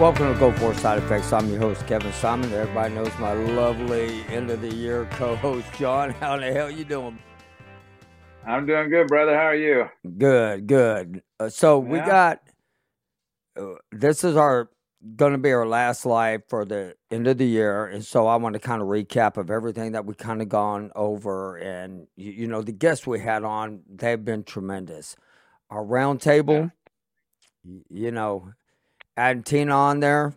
Welcome 0.00 0.34
to 0.34 0.38
Gulf 0.40 0.60
War 0.60 0.74
Side 0.74 0.98
Effects. 0.98 1.32
I'm 1.32 1.48
your 1.48 1.60
host, 1.60 1.86
Kevin 1.86 2.12
Simon. 2.14 2.52
Everybody 2.52 2.94
knows 2.94 3.12
my 3.20 3.32
lovely 3.32 4.22
end 4.28 4.50
of 4.50 4.60
the 4.60 4.74
year 4.74 5.06
co-host, 5.12 5.68
John. 5.78 6.10
How 6.20 6.36
the 6.36 6.52
hell 6.52 6.68
you 6.68 6.84
doing? 6.84 7.16
I'm 8.44 8.66
doing 8.66 8.90
good, 8.90 9.06
brother. 9.06 9.36
How 9.36 9.46
are 9.46 9.54
you? 9.54 9.88
Good, 10.18 10.66
good. 10.66 11.22
Uh, 11.38 11.48
so 11.48 11.78
we 11.78 11.98
got 11.98 12.40
uh, 13.56 13.74
this 13.92 14.24
is 14.24 14.36
our 14.36 14.68
going 15.14 15.30
to 15.30 15.38
be 15.38 15.52
our 15.52 15.66
last 15.66 16.04
live 16.04 16.42
for 16.48 16.64
the 16.64 16.96
end 17.12 17.28
of 17.28 17.38
the 17.38 17.46
year, 17.46 17.86
and 17.86 18.04
so 18.04 18.26
I 18.26 18.34
want 18.34 18.54
to 18.54 18.58
kind 18.58 18.82
of 18.82 18.88
recap 18.88 19.36
of 19.36 19.48
everything 19.48 19.92
that 19.92 20.06
we 20.06 20.14
kind 20.14 20.42
of 20.42 20.48
gone 20.48 20.90
over, 20.96 21.56
and 21.56 22.08
you, 22.16 22.32
you 22.32 22.46
know 22.48 22.62
the 22.62 22.72
guests 22.72 23.06
we 23.06 23.20
had 23.20 23.44
on, 23.44 23.82
they've 23.88 24.22
been 24.22 24.42
tremendous. 24.42 25.14
Our 25.70 25.84
roundtable, 25.84 26.72
y 27.64 27.82
you 27.88 28.10
know, 28.10 28.54
adding 29.16 29.42
Tina 29.42 29.74
on 29.74 30.00
there, 30.00 30.34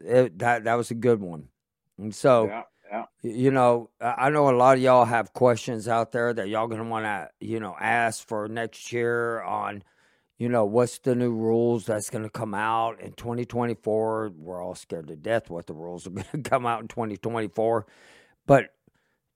it, 0.00 0.38
that 0.38 0.64
that 0.64 0.74
was 0.74 0.90
a 0.90 0.94
good 0.94 1.20
one, 1.20 1.48
and 1.98 2.14
so. 2.14 2.46
Yeah, 2.46 2.62
yeah. 2.90 3.04
You 3.22 3.50
know, 3.52 3.90
I 4.00 4.14
I 4.26 4.30
know 4.30 4.50
a 4.50 4.56
lot 4.56 4.76
of 4.76 4.82
y'all 4.82 5.04
have 5.04 5.32
questions 5.32 5.86
out 5.86 6.10
there 6.12 6.32
that 6.32 6.48
y'all 6.48 6.66
gonna 6.66 6.88
want 6.88 7.04
to, 7.04 7.28
you 7.40 7.60
know, 7.60 7.76
ask 7.78 8.26
for 8.26 8.48
next 8.48 8.92
year 8.92 9.42
on, 9.42 9.84
you 10.38 10.48
know, 10.48 10.64
what's 10.64 10.98
the 10.98 11.14
new 11.14 11.32
rules 11.32 11.86
that's 11.86 12.10
gonna 12.10 12.30
come 12.30 12.54
out 12.54 13.00
in 13.00 13.12
2024. 13.12 14.32
We're 14.36 14.62
all 14.62 14.74
scared 14.74 15.06
to 15.08 15.16
death 15.16 15.50
what 15.50 15.66
the 15.66 15.74
rules 15.74 16.06
are 16.06 16.10
gonna 16.32 16.42
come 16.42 16.66
out 16.66 16.80
in 16.80 16.88
2024, 16.88 17.86
but 18.46 18.70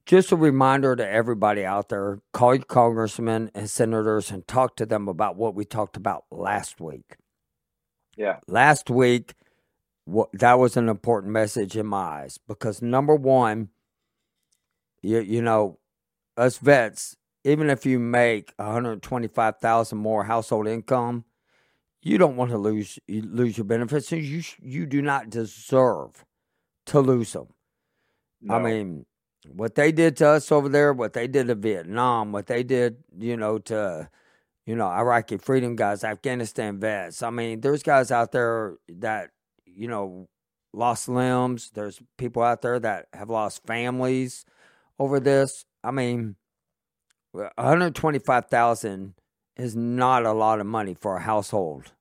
just 0.07 0.33
a 0.33 0.37
reminder 0.37 0.97
to 0.97 1.09
everybody 1.09 1.65
out 1.65 1.91
there: 1.91 2.21
call 2.33 2.55
your 2.57 2.65
congressmen 2.65 3.51
and 3.55 3.71
senators 3.71 4.31
and 4.31 4.47
talk 4.47 4.77
to 4.77 4.87
them 4.87 5.09
about 5.09 5.37
what 5.37 5.55
we 5.55 5.65
talked 5.65 5.97
about 5.97 6.25
last 6.31 6.81
week. 6.81 7.17
Yeah. 8.17 8.39
Last 8.49 8.91
week, 8.91 9.35
what 10.07 10.31
that 10.35 10.59
was 10.59 10.77
an 10.77 10.89
important 10.89 11.33
message 11.33 11.77
in 11.77 11.87
my 11.87 11.99
eyes 12.23 12.39
because 12.49 12.83
number 12.83 13.15
one, 13.15 13.71
you 15.03 15.21
you 15.21 15.43
know, 15.43 15.79
us 16.37 16.59
vets, 16.59 17.17
even 17.45 17.71
if 17.71 17.87
you 17.87 17.99
make 17.99 18.53
one 18.57 18.73
hundred 18.73 19.03
twenty 19.03 19.29
five 19.29 19.59
thousand 19.59 19.99
more 19.99 20.25
household 20.25 20.67
income, 20.69 21.25
you 22.03 22.19
don't 22.19 22.37
want 22.37 22.51
to 22.51 22.59
lose 22.59 22.99
you 23.09 23.23
lose 23.23 23.59
your 23.59 23.65
benefits. 23.67 24.13
and 24.13 24.23
You 24.23 24.43
sh- 24.43 24.57
you 24.63 24.87
do 24.87 25.03
not 25.03 25.31
deserve 25.31 26.25
to 26.87 27.01
lose 27.01 27.33
them. 27.33 27.49
I 28.49 28.59
mean, 28.61 29.07
what 29.55 29.75
they 29.75 29.93
did 29.93 30.17
to 30.19 30.29
us 30.29 30.53
over 30.53 30.69
there, 30.69 30.93
what 30.93 31.15
they 31.15 31.27
did 31.27 31.49
to 31.49 31.55
Vietnam, 31.55 32.33
what 32.33 32.47
they 32.47 32.63
did, 32.63 32.99
you 33.19 33.37
know, 33.37 33.59
to 33.61 34.09
you 34.67 34.77
know, 34.77 34.87
Iraqi 34.87 35.37
freedom 35.37 35.77
guys, 35.77 36.05
Afghanistan 36.05 36.79
vets. 36.79 37.23
I 37.23 37.31
mean, 37.31 37.61
there's 37.61 37.83
guys 37.83 38.11
out 38.11 38.33
there 38.33 38.77
that, 38.89 39.31
you 39.67 39.89
know, 39.89 40.29
lost 40.73 41.09
limbs. 41.09 41.71
There's 41.75 42.01
people 42.19 42.43
out 42.43 42.63
there 42.63 42.79
that 42.81 43.07
have 43.13 43.31
lost 43.31 43.67
families 43.67 44.45
over 44.99 45.21
this. 45.21 45.65
I 45.83 45.91
mean, 45.91 46.37
125,000 47.33 49.15
is 49.57 49.77
not 49.77 50.25
a 50.25 50.33
lot 50.33 50.61
of 50.61 50.67
money 50.67 50.95
for 50.95 51.17
a 51.17 51.21
household. 51.21 51.93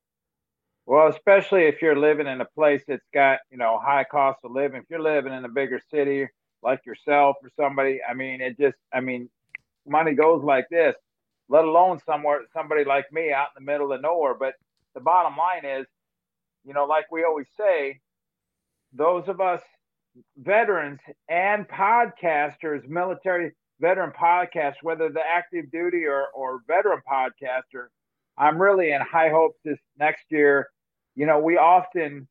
Well, 0.86 1.08
especially 1.08 1.64
if 1.64 1.80
you're 1.80 1.98
living 1.98 2.26
in 2.26 2.40
a 2.40 2.44
place 2.44 2.82
that's 2.86 3.06
got, 3.12 3.38
you 3.50 3.56
know, 3.56 3.78
high 3.82 4.04
cost 4.04 4.40
of 4.44 4.52
living. 4.52 4.80
If 4.82 4.90
you're 4.90 5.00
living 5.00 5.32
in 5.32 5.44
a 5.44 5.48
bigger 5.48 5.80
city 5.90 6.28
like 6.62 6.84
yourself 6.84 7.36
or 7.42 7.50
somebody, 7.58 8.00
I 8.08 8.14
mean, 8.14 8.40
it 8.40 8.58
just, 8.58 8.76
I 8.92 9.00
mean, 9.00 9.30
money 9.86 10.12
goes 10.14 10.42
like 10.42 10.66
this, 10.70 10.94
let 11.48 11.64
alone 11.64 12.00
somewhere, 12.04 12.40
somebody 12.52 12.84
like 12.84 13.06
me 13.12 13.32
out 13.32 13.48
in 13.56 13.64
the 13.64 13.72
middle 13.72 13.92
of 13.92 14.00
nowhere. 14.00 14.34
But 14.34 14.54
the 14.94 15.00
bottom 15.00 15.36
line 15.36 15.64
is, 15.64 15.86
you 16.64 16.72
know, 16.72 16.84
like 16.84 17.10
we 17.10 17.24
always 17.24 17.48
say, 17.56 18.00
those 18.92 19.28
of 19.28 19.40
us 19.40 19.60
veterans 20.38 21.00
and 21.28 21.66
podcasters, 21.68 22.86
military 22.88 23.52
veteran 23.80 24.12
podcasts, 24.18 24.76
whether 24.82 25.08
the 25.10 25.20
active 25.20 25.70
duty 25.70 26.04
or, 26.04 26.26
or 26.34 26.60
veteran 26.66 27.00
podcaster, 27.10 27.86
I'm 28.38 28.60
really 28.60 28.92
in 28.92 29.00
high 29.00 29.30
hopes 29.30 29.58
this 29.64 29.78
next 29.98 30.24
year. 30.30 30.68
You 31.14 31.26
know, 31.26 31.38
we 31.38 31.56
often 31.56 32.28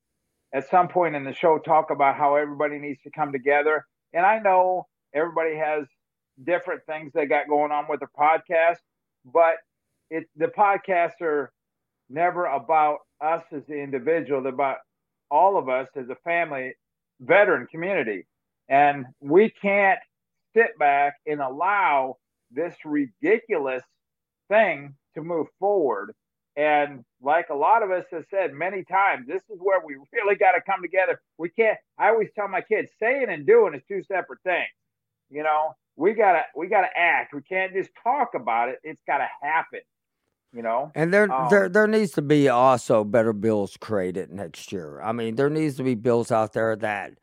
at 0.53 0.69
some 0.69 0.87
point 0.87 1.15
in 1.15 1.23
the 1.23 1.33
show 1.33 1.59
talk 1.59 1.89
about 1.91 2.15
how 2.15 2.35
everybody 2.35 2.77
needs 2.77 3.01
to 3.03 3.11
come 3.11 3.31
together. 3.31 3.85
And 4.13 4.25
I 4.25 4.39
know 4.39 4.87
everybody 5.13 5.55
has 5.55 5.85
different 6.43 6.81
things 6.85 7.11
they 7.13 7.25
got 7.25 7.47
going 7.47 7.71
on 7.71 7.85
with 7.89 7.99
their 7.99 8.09
podcast, 8.17 8.77
but 9.25 9.55
it 10.09 10.25
the 10.35 10.47
podcasts 10.47 11.21
are 11.21 11.51
never 12.09 12.45
about 12.45 12.99
us 13.21 13.43
as 13.51 13.63
the 13.67 13.75
individual, 13.75 14.41
they're 14.41 14.53
about 14.53 14.77
all 15.31 15.57
of 15.57 15.69
us 15.69 15.87
as 15.95 16.09
a 16.09 16.15
family 16.23 16.73
veteran 17.21 17.67
community. 17.67 18.25
And 18.69 19.05
we 19.19 19.49
can't 19.49 19.99
sit 20.55 20.77
back 20.77 21.15
and 21.25 21.41
allow 21.41 22.17
this 22.51 22.75
ridiculous 22.85 23.83
thing 24.49 24.95
to 25.15 25.21
move 25.21 25.47
forward. 25.59 26.13
And 26.55 27.03
like 27.21 27.49
a 27.49 27.55
lot 27.55 27.81
of 27.81 27.89
us 27.89 28.05
have 28.11 28.25
said 28.29 28.53
many 28.53 28.83
times, 28.83 29.25
this 29.27 29.41
is 29.49 29.59
where 29.59 29.81
we 29.83 29.95
really 30.13 30.35
got 30.35 30.51
to 30.51 30.61
come 30.61 30.81
together. 30.81 31.19
We 31.37 31.49
can't. 31.49 31.77
I 31.97 32.09
always 32.09 32.29
tell 32.35 32.47
my 32.47 32.61
kids, 32.61 32.91
saying 32.99 33.25
and 33.29 33.45
doing 33.47 33.73
is 33.73 33.81
two 33.87 34.03
separate 34.03 34.39
things. 34.43 34.67
You 35.29 35.41
know, 35.43 35.73
we 35.95 36.13
gotta 36.13 36.43
we 36.55 36.67
gotta 36.67 36.89
act. 36.95 37.33
We 37.33 37.41
can't 37.41 37.73
just 37.73 37.89
talk 38.03 38.31
about 38.35 38.69
it. 38.69 38.79
It's 38.83 39.01
got 39.05 39.19
to 39.19 39.27
happen. 39.41 39.81
You 40.53 40.61
know. 40.61 40.91
And 40.93 41.11
there, 41.11 41.31
Um, 41.31 41.49
there, 41.49 41.67
there 41.67 41.87
needs 41.87 42.11
to 42.11 42.21
be 42.21 42.47
also 42.47 43.03
better 43.03 43.33
bills 43.33 43.75
created 43.77 44.31
next 44.31 44.71
year. 44.71 45.01
I 45.01 45.11
mean, 45.11 45.35
there 45.35 45.49
needs 45.49 45.77
to 45.77 45.83
be 45.83 45.95
bills 45.95 46.31
out 46.31 46.53
there 46.53 46.75
that 46.75 47.13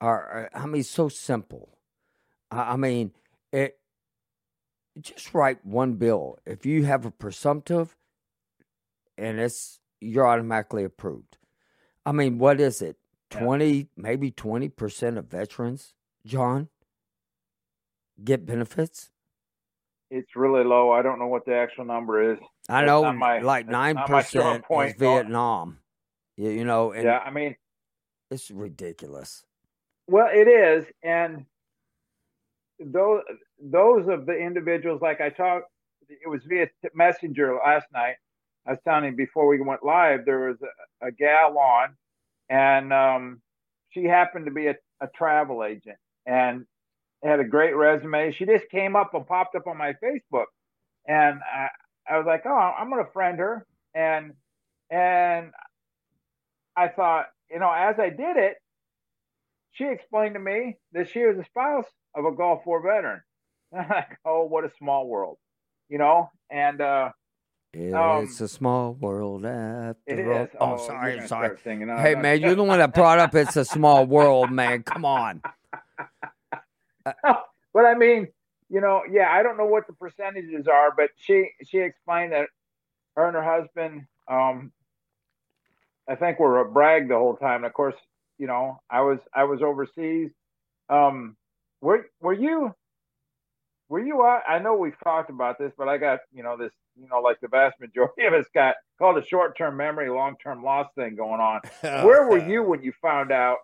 are, 0.00 0.48
I 0.54 0.66
mean, 0.66 0.84
so 0.84 1.08
simple. 1.08 1.78
I, 2.50 2.74
I 2.74 2.76
mean, 2.76 3.12
it. 3.52 3.78
Just 5.00 5.34
write 5.34 5.64
one 5.64 5.94
bill. 5.94 6.38
If 6.44 6.66
you 6.66 6.84
have 6.84 7.04
a 7.06 7.10
presumptive, 7.10 7.96
and 9.16 9.38
it's 9.40 9.80
you're 10.00 10.26
automatically 10.26 10.84
approved. 10.84 11.38
I 12.06 12.12
mean, 12.12 12.38
what 12.38 12.60
is 12.60 12.82
it? 12.82 12.96
Yeah. 13.32 13.40
Twenty, 13.40 13.88
maybe 13.96 14.30
twenty 14.30 14.68
percent 14.68 15.18
of 15.18 15.26
veterans, 15.26 15.94
John, 16.26 16.68
get 18.24 18.46
benefits. 18.46 19.10
It's 20.10 20.34
really 20.34 20.64
low. 20.64 20.90
I 20.90 21.02
don't 21.02 21.18
know 21.18 21.28
what 21.28 21.44
the 21.44 21.54
actual 21.54 21.84
number 21.84 22.32
is. 22.32 22.38
I 22.68 22.84
know, 22.84 23.12
my- 23.12 23.40
like 23.40 23.66
nine 23.68 23.94
not 23.94 24.10
my 24.10 24.22
strong 24.22 24.62
percent 24.62 24.90
is 24.90 24.96
Vietnam. 24.98 25.78
You, 26.36 26.50
you 26.50 26.64
know, 26.64 26.92
and 26.92 27.04
yeah, 27.04 27.18
I 27.18 27.30
mean, 27.30 27.56
it's 28.30 28.50
ridiculous. 28.50 29.44
Well, 30.08 30.28
it 30.32 30.48
is, 30.48 30.84
and 31.02 31.44
those 32.80 33.22
those 33.62 34.08
of 34.08 34.26
the 34.26 34.32
individuals, 34.36 35.00
like 35.02 35.20
I 35.20 35.28
talked, 35.28 35.66
it 36.08 36.28
was 36.28 36.42
via 36.44 36.68
messenger 36.94 37.56
last 37.64 37.86
night. 37.92 38.16
I 38.66 38.70
was 38.70 38.78
telling 38.84 39.04
you 39.04 39.12
before 39.12 39.46
we 39.46 39.60
went 39.60 39.84
live, 39.84 40.24
there 40.24 40.48
was 40.48 40.56
a, 41.02 41.06
a 41.08 41.12
gal 41.12 41.56
on, 41.58 41.96
and 42.48 42.92
um, 42.92 43.42
she 43.90 44.04
happened 44.04 44.46
to 44.46 44.50
be 44.50 44.66
a, 44.68 44.76
a 45.00 45.08
travel 45.08 45.62
agent 45.64 45.98
and 46.26 46.66
had 47.22 47.40
a 47.40 47.44
great 47.44 47.74
resume. 47.76 48.32
She 48.32 48.46
just 48.46 48.68
came 48.70 48.96
up 48.96 49.14
and 49.14 49.26
popped 49.26 49.54
up 49.54 49.66
on 49.66 49.76
my 49.76 49.94
Facebook, 50.02 50.46
and 51.06 51.40
I, 51.42 51.68
I 52.08 52.16
was 52.18 52.26
like, 52.26 52.42
oh, 52.46 52.50
I'm 52.78 52.90
gonna 52.90 53.04
friend 53.12 53.38
her, 53.38 53.66
and 53.94 54.32
and 54.90 55.50
I 56.76 56.88
thought, 56.88 57.26
you 57.50 57.58
know, 57.58 57.70
as 57.72 57.98
I 57.98 58.10
did 58.10 58.36
it, 58.36 58.56
she 59.72 59.84
explained 59.84 60.34
to 60.34 60.40
me 60.40 60.76
that 60.92 61.08
she 61.10 61.24
was 61.24 61.36
the 61.36 61.44
spouse 61.44 61.86
of 62.14 62.24
a 62.24 62.32
Gulf 62.32 62.64
War 62.66 62.82
veteran. 62.82 63.20
And 63.72 63.80
I'm 63.82 63.88
like, 63.88 64.18
oh, 64.24 64.44
what 64.44 64.64
a 64.64 64.70
small 64.78 65.06
world, 65.06 65.36
you 65.88 65.98
know? 65.98 66.30
And 66.50 66.80
uh, 66.80 67.10
Um, 67.74 68.24
It's 68.24 68.40
a 68.40 68.48
small 68.48 68.94
world 68.94 69.44
after 69.44 70.32
all. 70.32 70.42
is. 70.42 70.48
Oh, 70.60 70.76
sorry, 70.86 71.16
gonna 71.16 71.28
sorry. 71.28 71.46
start 71.48 71.60
singing. 71.62 71.86
No, 71.86 71.96
Hey, 71.98 72.14
man, 72.16 72.40
you're 72.40 72.56
the 72.56 72.64
one 72.64 72.78
that 72.80 72.94
brought 72.94 73.18
up 73.20 73.34
"It's 73.34 73.56
a 73.56 73.64
Small 73.64 74.06
World," 74.06 74.50
man. 74.50 74.82
Come 74.82 75.04
on. 75.04 75.42
but 77.74 77.84
I 77.84 77.94
mean, 77.94 78.28
you 78.68 78.80
know, 78.80 79.02
yeah, 79.10 79.28
I 79.30 79.42
don't 79.42 79.56
know 79.56 79.66
what 79.66 79.86
the 79.86 79.92
percentages 79.92 80.66
are, 80.68 80.92
but 80.96 81.10
she 81.16 81.50
she 81.64 81.78
explained 81.78 82.32
that 82.32 82.48
her 83.16 83.26
and 83.26 83.34
her 83.34 83.42
husband, 83.42 84.06
um, 84.28 84.72
I 86.08 86.14
think 86.14 86.38
were 86.38 86.60
a 86.60 86.70
brag 86.70 87.08
the 87.08 87.16
whole 87.16 87.36
time. 87.36 87.56
And 87.56 87.66
of 87.66 87.72
course, 87.72 87.96
you 88.38 88.46
know, 88.46 88.80
I 88.88 89.00
was 89.00 89.18
I 89.34 89.44
was 89.44 89.60
overseas. 89.62 90.30
Um, 90.88 91.36
were 91.80 92.06
were 92.20 92.32
you 92.32 92.74
were 93.88 94.00
you 94.00 94.22
out? 94.22 94.42
I 94.48 94.60
know 94.60 94.76
we've 94.76 94.98
talked 95.02 95.30
about 95.30 95.58
this, 95.58 95.72
but 95.76 95.88
I 95.88 95.98
got 95.98 96.20
you 96.32 96.42
know 96.42 96.56
this 96.56 96.72
you 96.96 97.08
know 97.08 97.20
like 97.20 97.40
the 97.40 97.48
vast 97.48 97.78
majority 97.80 98.24
of 98.24 98.34
us 98.34 98.46
got 98.54 98.76
called 98.98 99.18
a 99.18 99.26
short 99.26 99.58
term 99.58 99.76
memory, 99.76 100.08
long 100.08 100.36
term 100.42 100.62
loss 100.62 100.86
thing 100.94 101.16
going 101.16 101.40
on. 101.40 101.60
Where 102.06 102.28
were 102.28 102.38
you 102.38 102.62
when 102.62 102.82
you 102.82 102.92
found 103.02 103.32
out 103.32 103.58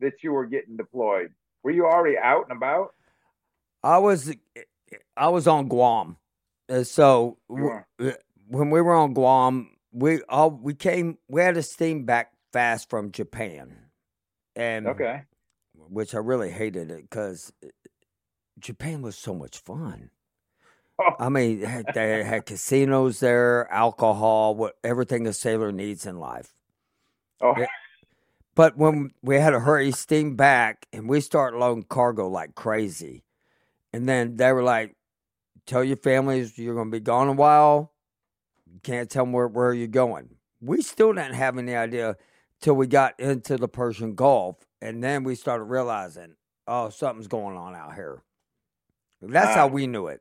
that 0.00 0.22
you 0.22 0.32
were 0.32 0.46
getting 0.46 0.76
deployed? 0.76 1.32
Were 1.68 1.72
you 1.74 1.84
already 1.84 2.16
out 2.16 2.44
and 2.48 2.56
about? 2.56 2.94
I 3.82 3.98
was, 3.98 4.34
I 5.18 5.28
was 5.28 5.46
on 5.46 5.68
Guam, 5.68 6.16
Uh, 6.66 6.82
so 6.82 7.36
w- 7.50 7.82
uh, 8.00 8.12
when 8.46 8.70
we 8.70 8.80
were 8.80 8.94
on 8.94 9.12
Guam, 9.12 9.76
we 9.92 10.22
all 10.30 10.50
we 10.50 10.72
came. 10.72 11.18
We 11.28 11.42
had 11.42 11.58
a 11.58 11.62
steam 11.62 12.06
back 12.06 12.32
fast 12.54 12.88
from 12.88 13.12
Japan, 13.12 13.76
and 14.56 14.86
Okay. 14.86 15.24
which 15.74 16.14
I 16.14 16.20
really 16.20 16.50
hated 16.50 16.90
it 16.90 17.02
because 17.02 17.52
Japan 18.58 19.02
was 19.02 19.18
so 19.18 19.34
much 19.34 19.58
fun. 19.58 20.08
Oh. 20.98 21.10
I 21.20 21.28
mean, 21.28 21.60
they 21.92 22.24
had, 22.24 22.46
casinos 22.46 23.20
there, 23.20 23.70
alcohol, 23.70 24.54
what 24.54 24.78
everything 24.82 25.26
a 25.26 25.34
sailor 25.34 25.70
needs 25.70 26.06
in 26.06 26.18
life. 26.18 26.54
Oh. 27.42 27.54
But 28.58 28.76
when 28.76 29.12
we 29.22 29.36
had 29.36 29.50
to 29.50 29.60
hurry 29.60 29.92
steam 29.92 30.34
back 30.34 30.86
and 30.92 31.08
we 31.08 31.20
start 31.20 31.54
loading 31.56 31.84
cargo 31.84 32.26
like 32.26 32.56
crazy, 32.56 33.22
and 33.92 34.08
then 34.08 34.34
they 34.34 34.52
were 34.52 34.64
like, 34.64 34.96
"Tell 35.64 35.84
your 35.84 35.96
families 35.96 36.58
you're 36.58 36.74
going 36.74 36.90
to 36.90 36.96
be 36.96 36.98
gone 36.98 37.28
a 37.28 37.32
while. 37.34 37.92
You 38.66 38.80
can't 38.82 39.08
tell 39.08 39.26
them 39.26 39.32
where, 39.32 39.46
where 39.46 39.72
you're 39.72 39.86
going." 39.86 40.30
We 40.60 40.82
still 40.82 41.12
didn't 41.12 41.34
have 41.36 41.56
any 41.56 41.76
idea 41.76 42.16
till 42.60 42.74
we 42.74 42.88
got 42.88 43.20
into 43.20 43.56
the 43.58 43.68
Persian 43.68 44.16
Gulf, 44.16 44.56
and 44.82 45.04
then 45.04 45.22
we 45.22 45.36
started 45.36 45.66
realizing, 45.66 46.34
"Oh, 46.66 46.88
something's 46.88 47.28
going 47.28 47.56
on 47.56 47.76
out 47.76 47.94
here." 47.94 48.24
That's 49.22 49.54
how 49.54 49.66
Ah. 49.68 49.70
we 49.70 49.86
knew 49.86 50.08
it. 50.08 50.20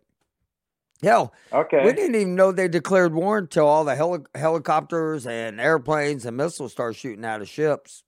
Hell, 1.02 1.34
okay. 1.52 1.84
we 1.84 1.92
didn't 1.94 2.14
even 2.14 2.36
know 2.36 2.52
they 2.52 2.68
declared 2.68 3.16
war 3.16 3.40
until 3.40 3.66
all 3.66 3.84
the 3.84 3.96
heli- 3.96 4.26
helicopters 4.36 5.26
and 5.26 5.60
airplanes 5.60 6.24
and 6.24 6.38
missiles 6.38 6.72
started 6.74 6.94
shooting 7.00 7.26
out 7.26 7.42
of 7.42 7.50
ships. 7.50 8.04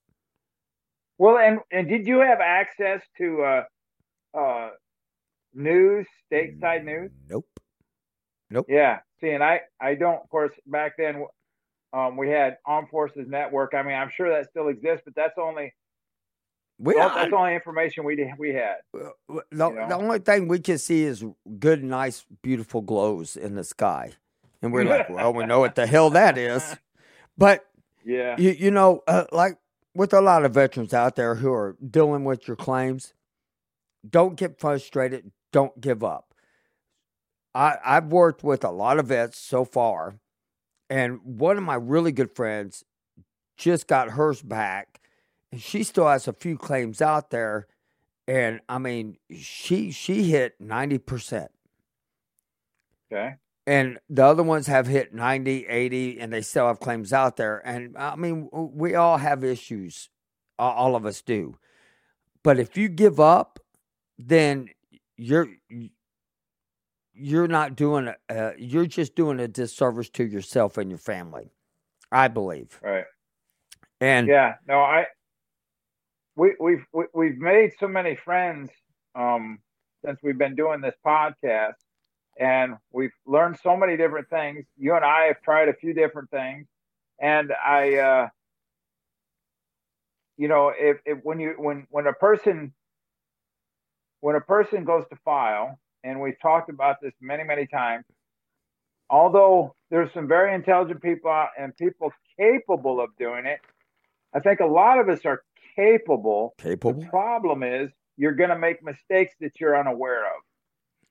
Well, 1.20 1.36
and 1.36 1.58
and 1.70 1.86
did 1.86 2.06
you 2.06 2.20
have 2.20 2.40
access 2.40 3.02
to 3.18 3.42
uh, 3.42 4.38
uh, 4.38 4.70
news, 5.52 6.06
stateside 6.32 6.82
news? 6.82 7.10
Nope. 7.28 7.44
Nope. 8.48 8.64
Yeah. 8.70 9.00
See, 9.20 9.28
and 9.28 9.44
I 9.44 9.60
I 9.78 9.96
don't. 9.96 10.14
Of 10.14 10.30
course, 10.30 10.52
back 10.66 10.92
then, 10.96 11.26
um, 11.92 12.16
we 12.16 12.30
had 12.30 12.56
Armed 12.64 12.88
Forces 12.88 13.26
Network. 13.28 13.74
I 13.74 13.82
mean, 13.82 13.96
I'm 13.96 14.10
sure 14.16 14.30
that 14.30 14.48
still 14.48 14.68
exists, 14.68 15.02
but 15.04 15.14
that's 15.14 15.36
only 15.36 15.74
We 16.78 16.94
well, 16.94 17.12
that's 17.14 17.28
the 17.30 17.36
only 17.36 17.54
information 17.54 18.04
we 18.04 18.16
did, 18.16 18.28
we 18.38 18.54
had. 18.54 18.76
the, 18.94 19.12
you 19.28 19.44
the 19.50 19.96
only 19.96 20.20
thing 20.20 20.48
we 20.48 20.58
can 20.58 20.78
see 20.78 21.02
is 21.02 21.22
good, 21.58 21.84
nice, 21.84 22.24
beautiful 22.40 22.80
glows 22.80 23.36
in 23.36 23.56
the 23.56 23.64
sky. 23.64 24.12
And 24.62 24.72
we're 24.72 24.86
like, 24.86 25.10
well, 25.10 25.34
we 25.34 25.44
know 25.44 25.60
what 25.60 25.74
the 25.74 25.86
hell 25.86 26.08
that 26.10 26.38
is. 26.38 26.76
But, 27.38 27.64
Yeah. 28.04 28.36
you, 28.38 28.50
you 28.50 28.70
know, 28.70 29.02
uh, 29.06 29.24
like 29.32 29.56
with 29.94 30.12
a 30.12 30.20
lot 30.20 30.44
of 30.44 30.54
veterans 30.54 30.94
out 30.94 31.16
there 31.16 31.36
who 31.36 31.52
are 31.52 31.76
dealing 31.88 32.24
with 32.24 32.46
your 32.46 32.56
claims, 32.56 33.14
don't 34.08 34.36
get 34.36 34.58
frustrated. 34.58 35.32
Don't 35.52 35.80
give 35.80 36.04
up. 36.04 36.34
I, 37.54 37.78
I've 37.84 38.06
worked 38.06 38.44
with 38.44 38.64
a 38.64 38.70
lot 38.70 38.98
of 38.98 39.06
vets 39.06 39.38
so 39.38 39.64
far, 39.64 40.14
and 40.88 41.20
one 41.24 41.56
of 41.58 41.64
my 41.64 41.74
really 41.74 42.12
good 42.12 42.30
friends 42.34 42.84
just 43.56 43.86
got 43.88 44.10
hers 44.10 44.42
back, 44.42 45.00
and 45.52 45.60
she 45.60 45.82
still 45.82 46.08
has 46.08 46.28
a 46.28 46.32
few 46.32 46.56
claims 46.56 47.02
out 47.02 47.30
there. 47.30 47.66
And 48.28 48.60
I 48.68 48.78
mean, 48.78 49.16
she 49.36 49.90
she 49.90 50.30
hit 50.30 50.60
ninety 50.60 50.98
percent, 50.98 51.50
Okay. 53.12 53.36
And 53.70 54.00
the 54.08 54.24
other 54.24 54.42
ones 54.42 54.66
have 54.66 54.88
hit 54.88 55.14
90, 55.14 55.64
80, 55.68 56.18
and 56.18 56.32
they 56.32 56.42
still 56.42 56.66
have 56.66 56.80
claims 56.80 57.12
out 57.12 57.36
there. 57.36 57.58
And 57.64 57.96
I 57.96 58.16
mean, 58.16 58.48
we 58.52 58.96
all 58.96 59.16
have 59.16 59.44
issues, 59.44 60.08
all 60.58 60.96
of 60.96 61.06
us 61.06 61.22
do. 61.22 61.56
But 62.42 62.58
if 62.58 62.76
you 62.76 62.88
give 62.88 63.20
up, 63.20 63.60
then 64.18 64.70
you're 65.16 65.50
you're 67.14 67.46
not 67.46 67.76
doing 67.76 68.08
a, 68.08 68.16
uh, 68.28 68.52
you're 68.58 68.86
just 68.86 69.14
doing 69.14 69.38
a 69.38 69.46
disservice 69.46 70.08
to 70.10 70.24
yourself 70.24 70.76
and 70.76 70.90
your 70.90 70.98
family. 70.98 71.52
I 72.10 72.26
believe. 72.26 72.76
Right. 72.82 73.04
And 74.00 74.26
Yeah. 74.26 74.54
No, 74.66 74.80
I. 74.80 75.06
We 76.34 76.56
we've 76.58 76.84
we, 76.92 77.04
we've 77.14 77.38
made 77.38 77.70
so 77.78 77.86
many 77.86 78.16
friends 78.16 78.70
um, 79.14 79.60
since 80.04 80.18
we've 80.24 80.38
been 80.38 80.56
doing 80.56 80.80
this 80.80 80.96
podcast, 81.06 81.74
and 82.40 82.76
we've 82.90 83.12
learned 83.26 83.58
so 83.62 83.76
many 83.76 83.98
different 83.98 84.30
things. 84.30 84.64
You 84.78 84.96
and 84.96 85.04
I 85.04 85.26
have 85.26 85.42
tried 85.42 85.68
a 85.68 85.74
few 85.74 85.92
different 85.92 86.30
things, 86.30 86.66
and 87.20 87.52
I, 87.52 87.96
uh, 87.96 88.28
you 90.38 90.48
know, 90.48 90.72
if, 90.76 90.96
if 91.04 91.18
when 91.22 91.38
you 91.38 91.54
when 91.58 91.86
when 91.90 92.06
a 92.06 92.14
person 92.14 92.72
when 94.20 94.36
a 94.36 94.40
person 94.40 94.84
goes 94.84 95.04
to 95.10 95.16
file, 95.22 95.78
and 96.02 96.20
we've 96.20 96.40
talked 96.40 96.70
about 96.70 96.96
this 97.02 97.12
many 97.20 97.44
many 97.44 97.66
times, 97.66 98.06
although 99.10 99.74
there's 99.90 100.12
some 100.14 100.26
very 100.26 100.54
intelligent 100.54 101.02
people 101.02 101.30
out 101.30 101.50
and 101.58 101.76
people 101.76 102.10
capable 102.38 103.02
of 103.02 103.10
doing 103.18 103.44
it, 103.44 103.60
I 104.34 104.40
think 104.40 104.60
a 104.60 104.66
lot 104.66 104.98
of 104.98 105.10
us 105.10 105.26
are 105.26 105.42
capable. 105.76 106.54
capable. 106.56 107.02
The 107.02 107.06
problem 107.08 107.62
is 107.62 107.90
you're 108.16 108.34
going 108.34 108.50
to 108.50 108.58
make 108.58 108.82
mistakes 108.82 109.34
that 109.40 109.60
you're 109.60 109.78
unaware 109.78 110.24
of, 110.24 110.42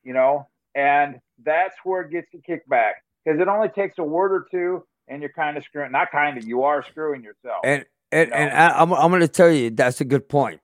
you 0.04 0.14
know, 0.14 0.48
and 0.76 1.20
that's 1.44 1.76
where 1.84 2.02
it 2.02 2.12
gets 2.12 2.28
the 2.34 2.40
kickback 2.40 2.94
because 3.26 3.40
it 3.40 3.48
only 3.48 3.70
takes 3.70 3.98
a 3.98 4.04
word 4.04 4.32
or 4.32 4.46
two 4.52 4.84
and 5.08 5.22
you're 5.22 5.32
kind 5.32 5.58
of 5.58 5.64
screwing, 5.64 5.92
not 5.92 6.12
kind 6.12 6.38
of, 6.38 6.46
you 6.46 6.64
are 6.64 6.84
screwing 6.84 7.24
yourself. 7.24 7.62
And 7.64 7.86
and, 8.12 8.30
You 8.30 8.36
and 8.36 8.50
know? 8.52 8.56
I, 8.56 8.82
I'm 8.82 8.94
I'm 8.94 9.10
going 9.12 9.22
to 9.22 9.28
tell 9.28 9.52
you 9.52 9.70
that's 9.70 10.02
a 10.02 10.06
good 10.06 10.28
point. 10.30 10.62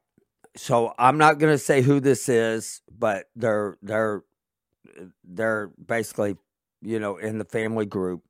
So 0.58 0.94
I'm 0.98 1.18
not 1.18 1.38
going 1.38 1.54
to 1.54 1.58
say 1.58 1.82
who 1.82 2.00
this 2.00 2.30
is, 2.30 2.82
but 2.98 3.26
they're 3.36 3.78
they're 3.82 4.24
they're 5.24 5.68
basically 5.86 6.38
you 6.82 7.00
know 7.00 7.18
in 7.18 7.38
the 7.38 7.46
family 7.46 7.86
group, 7.86 8.24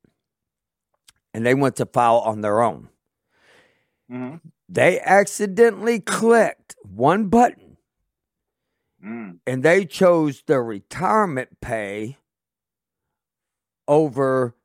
and 1.34 1.46
they 1.46 1.54
went 1.54 1.76
to 1.78 1.86
file 1.86 2.20
on 2.20 2.42
their 2.42 2.62
own. 2.62 2.90
Mhm. 4.12 4.42
They 4.68 5.00
accidentally 5.00 6.00
clicked 6.00 6.76
one 6.84 7.28
button, 7.28 7.65
Mm. 9.06 9.40
and 9.46 9.62
they 9.64 9.86
chose 9.86 10.42
their 10.48 10.64
retirement 10.64 11.62
pay 11.62 12.18
over 13.88 14.56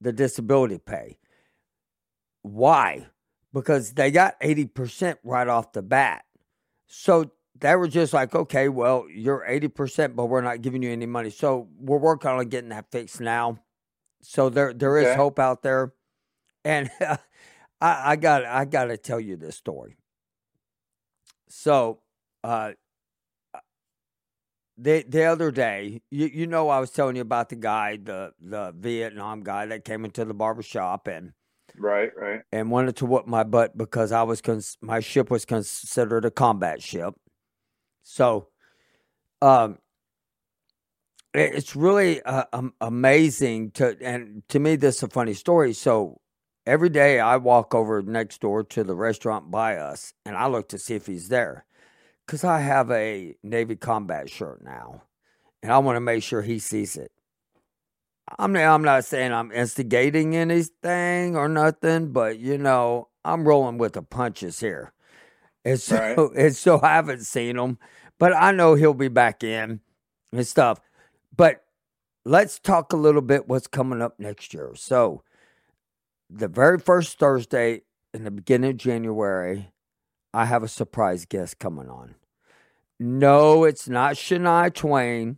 the 0.00 0.12
disability 0.12 0.78
pay. 0.78 1.18
Why? 2.42 3.06
Because 3.52 3.94
they 3.94 4.10
got 4.10 4.40
80% 4.40 5.16
right 5.24 5.48
off 5.48 5.72
the 5.72 5.82
bat. 5.82 6.24
So 6.86 7.32
they 7.58 7.74
were 7.76 7.88
just 7.88 8.12
like, 8.12 8.34
okay, 8.34 8.68
well, 8.68 9.06
you're 9.12 9.44
80%, 9.48 10.14
but 10.14 10.26
we're 10.26 10.40
not 10.40 10.62
giving 10.62 10.82
you 10.82 10.90
any 10.90 11.06
money. 11.06 11.30
So 11.30 11.68
we're 11.78 11.98
working 11.98 12.30
on 12.30 12.48
getting 12.48 12.70
that 12.70 12.90
fixed 12.92 13.20
now. 13.20 13.58
So 14.20 14.48
there 14.48 14.72
there 14.72 14.98
is 14.98 15.06
Okay. 15.08 15.16
hope 15.16 15.38
out 15.38 15.62
there. 15.62 15.92
And 16.64 16.90
I, 17.00 17.18
I 17.80 18.16
got 18.16 18.44
I 18.44 18.64
gotta 18.64 18.96
tell 18.96 19.20
you 19.20 19.36
this 19.36 19.56
story. 19.56 19.96
So 21.48 22.00
uh 22.42 22.72
the 24.76 25.04
the 25.08 25.24
other 25.24 25.50
day, 25.50 26.02
you, 26.10 26.26
you 26.26 26.46
know 26.46 26.68
I 26.68 26.80
was 26.80 26.90
telling 26.90 27.16
you 27.16 27.22
about 27.22 27.48
the 27.48 27.56
guy, 27.56 27.96
the 28.02 28.32
the 28.40 28.74
Vietnam 28.76 29.42
guy 29.42 29.66
that 29.66 29.84
came 29.84 30.04
into 30.04 30.24
the 30.24 30.34
barber 30.34 30.62
shop 30.62 31.06
and 31.06 31.32
Right, 31.76 32.10
right. 32.16 32.42
and 32.52 32.70
wanted 32.70 32.96
to 32.96 33.06
whip 33.06 33.26
my 33.26 33.42
butt 33.42 33.76
because 33.76 34.12
I 34.12 34.22
was 34.22 34.40
cons- 34.40 34.78
my 34.80 35.00
ship 35.00 35.30
was 35.30 35.44
considered 35.44 36.24
a 36.24 36.30
combat 36.30 36.82
ship. 36.82 37.14
So, 38.02 38.48
um, 39.42 39.78
it- 41.32 41.54
it's 41.54 41.76
really 41.76 42.22
uh, 42.22 42.44
um, 42.52 42.74
amazing 42.80 43.70
to 43.72 43.96
and 44.00 44.42
to 44.48 44.58
me 44.58 44.76
this 44.76 44.96
is 44.96 45.02
a 45.04 45.08
funny 45.08 45.34
story. 45.34 45.72
So 45.72 46.20
every 46.66 46.88
day 46.88 47.20
I 47.20 47.36
walk 47.36 47.74
over 47.74 48.02
next 48.02 48.40
door 48.40 48.62
to 48.64 48.84
the 48.84 48.94
restaurant 48.94 49.50
by 49.50 49.76
us 49.76 50.14
and 50.24 50.36
I 50.36 50.46
look 50.46 50.68
to 50.70 50.78
see 50.78 50.94
if 50.94 51.06
he's 51.06 51.28
there 51.28 51.64
because 52.26 52.44
I 52.44 52.60
have 52.60 52.90
a 52.90 53.36
Navy 53.42 53.76
combat 53.76 54.30
shirt 54.30 54.62
now 54.64 55.02
and 55.62 55.72
I 55.72 55.78
want 55.78 55.96
to 55.96 56.00
make 56.00 56.22
sure 56.22 56.42
he 56.42 56.58
sees 56.58 56.96
it. 56.96 57.10
I'm 58.38 58.52
not, 58.52 58.64
I'm 58.64 58.82
not 58.82 59.04
saying 59.04 59.32
I'm 59.32 59.52
instigating 59.52 60.34
anything 60.34 61.36
or 61.36 61.48
nothing, 61.48 62.12
but 62.12 62.38
you 62.38 62.58
know, 62.58 63.08
I'm 63.24 63.46
rolling 63.46 63.78
with 63.78 63.94
the 63.94 64.02
punches 64.02 64.60
here. 64.60 64.92
And 65.64 65.80
so, 65.80 65.96
Right. 65.96 66.18
and 66.36 66.56
so 66.56 66.80
I 66.82 66.94
haven't 66.94 67.24
seen 67.24 67.58
him, 67.58 67.78
but 68.18 68.34
I 68.34 68.52
know 68.52 68.74
he'll 68.74 68.94
be 68.94 69.08
back 69.08 69.42
in 69.42 69.80
and 70.32 70.46
stuff. 70.46 70.80
But 71.36 71.64
let's 72.24 72.58
talk 72.58 72.92
a 72.92 72.96
little 72.96 73.22
bit 73.22 73.48
what's 73.48 73.66
coming 73.66 74.02
up 74.02 74.18
next 74.18 74.54
year. 74.54 74.72
So, 74.76 75.22
the 76.30 76.48
very 76.48 76.78
first 76.78 77.18
Thursday 77.18 77.82
in 78.12 78.24
the 78.24 78.30
beginning 78.30 78.70
of 78.70 78.76
January, 78.78 79.72
I 80.34 80.46
have 80.46 80.64
a 80.64 80.68
surprise 80.68 81.26
guest 81.26 81.60
coming 81.60 81.88
on. 81.88 82.16
No, 82.98 83.62
it's 83.62 83.88
not 83.88 84.16
Shania 84.16 84.74
Twain. 84.74 85.36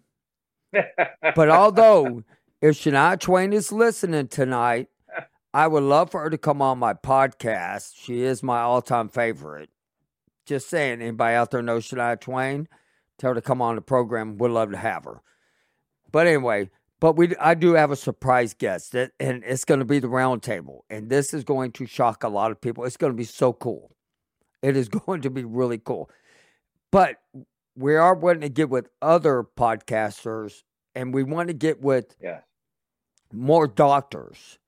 But 0.73 1.51
although 1.51 2.25
if 2.63 2.77
Shania 2.77 3.21
Twain 3.21 3.53
is 3.53 3.71
listening 3.71 4.29
tonight, 4.29 4.89
I 5.53 5.67
would 5.67 5.83
love 5.83 6.11
for 6.11 6.23
her 6.23 6.31
to 6.31 6.39
come 6.39 6.63
on 6.63 6.79
my 6.79 6.95
podcast. 6.95 7.93
She 7.97 8.23
is 8.23 8.43
my 8.43 8.61
all 8.61 8.81
time 8.81 9.09
favorite. 9.09 9.69
Just 10.47 10.71
saying, 10.71 11.03
anybody 11.03 11.35
out 11.35 11.51
there 11.51 11.63
know 11.63 11.79
Shania 11.79 12.19
Twain? 12.19 12.69
Tell 13.19 13.31
her 13.31 13.35
to 13.35 13.43
come 13.43 13.61
on 13.61 13.75
the 13.75 13.83
program. 13.83 14.39
We'd 14.39 14.51
love 14.51 14.71
to 14.71 14.77
have 14.79 15.05
her. 15.05 15.21
But 16.11 16.27
anyway, 16.27 16.71
but 17.01 17.17
we 17.17 17.37
I 17.37 17.55
do 17.55 17.75
have 17.75 17.91
a 17.91 17.97
surprise 17.97 18.55
guest, 18.55 18.95
and 18.95 19.11
it's 19.45 19.65
going 19.65 19.81
to 19.81 19.87
be 19.87 19.99
the 19.99 20.09
roundtable, 20.09 20.81
and 20.89 21.11
this 21.11 21.35
is 21.35 21.45
going 21.45 21.73
to 21.73 21.87
shock 21.87 22.25
a 22.25 22.29
lot 22.29 22.51
of 22.51 22.61
people. 22.61 22.85
It's 22.85 22.97
going 22.97 23.13
to 23.13 23.17
be 23.17 23.25
so 23.25 23.53
cool. 23.53 23.96
It 24.67 24.77
is 24.77 24.89
going 25.07 25.23
to 25.23 25.31
be 25.31 25.45
really 25.45 25.79
cool. 25.79 26.11
But 26.91 27.17
we 27.77 27.95
are 27.95 28.15
wanting 28.15 28.41
to 28.43 28.49
get 28.49 28.69
with 28.69 28.89
other 29.01 29.45
podcasters, 29.57 30.63
and 30.95 31.15
we 31.15 31.23
want 31.23 31.49
to 31.49 31.55
get 31.55 31.81
with 31.81 32.17
yeah. 32.21 32.41
more 33.33 33.69
doctors. 33.69 34.59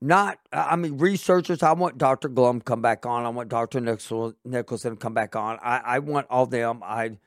Not, 0.00 0.38
I 0.52 0.74
mean, 0.74 0.98
researchers. 0.98 1.62
I 1.62 1.72
want 1.74 1.96
Dr. 1.98 2.28
Golomb 2.28 2.64
come 2.64 2.82
back 2.82 3.06
on. 3.06 3.24
I 3.24 3.28
want 3.28 3.48
Dr. 3.48 3.80
Nicolson 3.80 4.98
come 4.98 5.14
back 5.14 5.36
on. 5.36 5.58
I, 5.62 5.78
I 5.78 5.98
want 6.00 6.26
all 6.28 6.46
them. 6.46 6.82
I, 6.82 7.18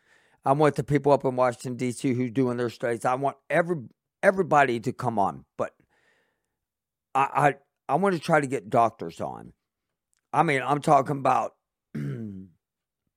I 0.44 0.52
want 0.52 0.76
the 0.76 0.84
people 0.84 1.14
up 1.14 1.24
in 1.24 1.38
Washington 1.38 1.78
D.C. 1.78 2.14
who's 2.14 2.32
doing 2.32 2.58
their 2.58 2.70
studies. 2.70 3.06
I 3.06 3.16
want 3.16 3.38
every 3.50 3.78
everybody 4.22 4.82
to 4.82 4.92
come 4.92 5.18
on, 5.18 5.46
but 5.58 5.72
I, 7.14 7.56
I 7.88 7.94
I 7.94 7.96
want 7.96 8.16
to 8.16 8.20
try 8.20 8.42
to 8.42 8.48
get 8.48 8.70
doctors 8.70 9.22
on. 9.22 9.54
I 10.34 10.44
mean, 10.44 10.62
I'm 10.62 10.82
talking 10.82 11.18
about 11.18 11.55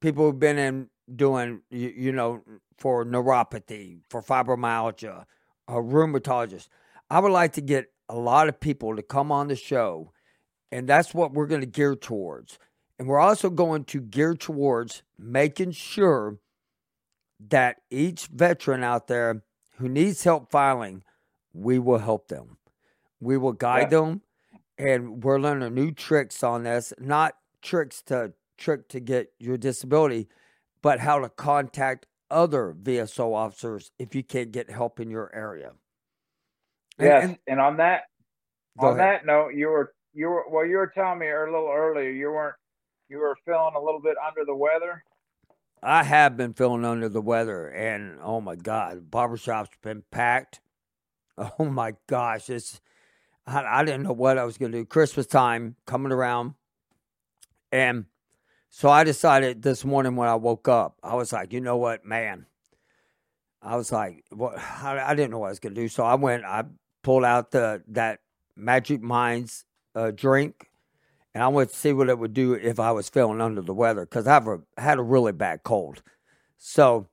people 0.01 0.25
who've 0.25 0.39
been 0.39 0.59
in 0.59 0.89
doing 1.15 1.63
you, 1.71 1.93
you 1.97 2.13
know 2.13 2.43
for 2.79 3.05
neuropathy, 3.05 4.01
for 4.09 4.23
fibromyalgia, 4.23 5.25
a 5.67 5.73
rheumatologist. 5.75 6.69
I 7.11 7.21
would 7.21 7.33
like 7.33 7.55
to 7.55 7.61
get 7.61 7.93
a 8.09 8.17
lot 8.17 8.49
of 8.49 8.61
people 8.61 8.97
to 8.97 9.03
come 9.03 9.33
on 9.33 9.49
the 9.49 9.57
show, 9.57 10.13
and 10.71 10.89
that's 10.89 11.15
what 11.15 11.33
we're 11.33 11.47
going 11.47 11.61
to 11.61 11.67
gear 11.67 11.97
towards. 11.97 12.59
And 12.99 13.07
we're 13.07 13.21
also 13.21 13.49
going 13.51 13.85
to 13.85 14.01
gear 14.01 14.35
towards 14.35 15.03
making 15.19 15.73
sure 15.73 16.39
that 17.49 17.77
each 17.91 18.27
veteran 18.27 18.83
out 18.83 19.07
there 19.07 19.45
who 19.77 19.89
needs 19.89 20.25
help 20.25 20.51
filing, 20.51 21.05
we 21.53 21.79
will 21.79 21.99
help 21.99 22.29
them. 22.29 22.59
We 23.21 23.37
will 23.37 23.53
guide 23.53 23.93
yeah. 23.93 24.01
them, 24.01 24.23
and 24.77 25.23
we're 25.23 25.41
learning 25.41 25.75
new 25.75 25.93
tricks 25.93 26.43
on 26.43 26.65
this. 26.65 26.93
Not 26.99 27.35
tricks 27.63 28.03
to 28.03 28.33
trick 28.59 28.89
to 28.89 29.01
get 29.01 29.33
your 29.39 29.57
disability, 29.57 30.29
but 30.83 31.01
how 31.01 31.21
to 31.21 31.29
contact 31.29 32.07
other 32.31 32.75
VSO 32.81 33.35
officers 33.35 33.91
if 33.99 34.15
you 34.15 34.23
can't 34.23 34.53
get 34.53 34.71
help 34.71 35.01
in 35.01 35.11
your 35.11 35.35
area. 35.35 35.73
Yes, 36.99 37.23
and, 37.23 37.31
and, 37.31 37.39
and 37.47 37.61
on 37.61 37.77
that 37.79 38.03
on 38.79 38.99
ahead. 38.99 39.01
that 39.01 39.27
note, 39.27 39.55
you 39.55 39.69
were 39.69 39.95
you 40.13 40.29
were 40.29 40.45
well, 40.51 40.67
you 40.67 40.77
were 40.77 40.93
telling 40.95 41.21
me 41.21 41.31
a 41.31 41.45
little 41.45 41.73
earlier 41.73 42.11
you 42.11 42.31
weren't 42.31 42.57
you 43.09 43.19
were 43.19 43.37
feeling 43.45 43.73
a 43.77 43.81
little 43.81 44.01
bit 44.01 44.17
under 44.27 44.45
the 44.45 44.55
weather. 44.55 45.05
I 45.83 46.03
have 46.03 46.37
been 46.37 46.55
feeling 46.55 46.85
under 46.85 47.09
the 47.09 47.21
weather, 47.21 47.69
and 47.69 48.19
oh 48.23 48.41
my 48.41 48.57
god, 48.57 49.11
barbershop's 49.11 49.77
been 49.83 50.03
packed. 50.11 50.61
Oh 51.61 51.67
my 51.67 51.95
gosh, 52.09 52.51
it's 52.51 52.81
I, 53.47 53.63
I 53.81 53.85
didn't 53.85 54.03
know 54.03 54.13
what 54.13 54.39
I 54.39 54.45
was 54.45 54.59
going 54.59 54.73
to 54.73 54.79
do. 54.79 54.85
Christmas 54.85 55.25
time 55.29 55.77
coming 55.87 56.11
around, 56.11 56.55
and 57.71 58.07
so 58.71 58.89
I 58.89 59.05
decided 59.05 59.63
this 59.63 59.85
morning 59.85 60.17
when 60.17 60.29
I 60.29 60.35
woke 60.35 60.69
up, 60.69 60.99
I 61.03 61.15
was 61.15 61.33
like, 61.33 61.53
you 61.53 61.61
know 61.61 61.77
what, 61.77 62.05
man. 62.05 62.47
I 63.61 63.77
was 63.77 63.91
like, 63.91 64.25
what? 64.31 64.59
I, 64.59 65.11
I 65.11 65.15
didn't 65.15 65.33
know 65.33 65.39
what 65.39 65.47
I 65.47 65.51
was 65.51 65.61
to 65.61 65.71
do, 65.71 65.89
so 65.89 66.05
I 66.05 66.15
went. 66.15 66.45
I 66.45 66.65
pulled 67.03 67.25
out 67.25 67.51
the 67.51 67.83
that 67.89 68.21
Magic 68.57 69.03
Minds 69.03 69.65
uh, 69.95 70.13
drink 70.13 70.69
and 71.35 71.45
I 71.45 71.49
went 71.49 71.71
to 71.71 71.77
see 71.77 71.93
what 71.93 72.09
it 72.09 72.19
would 72.19 72.35
do 72.35 72.55
if 72.55 72.81
I 72.81 72.91
was 72.91 73.09
feeling 73.09 73.41
under 73.41 73.63
the 73.63 73.75
weather 73.75 74.03
because 74.03 74.27
I've 74.27 74.49
a, 74.49 74.61
had 74.77 74.99
a 74.99 75.03
really 75.03 75.33
bad 75.33 75.63
cold. 75.63 76.03
So 76.57 77.09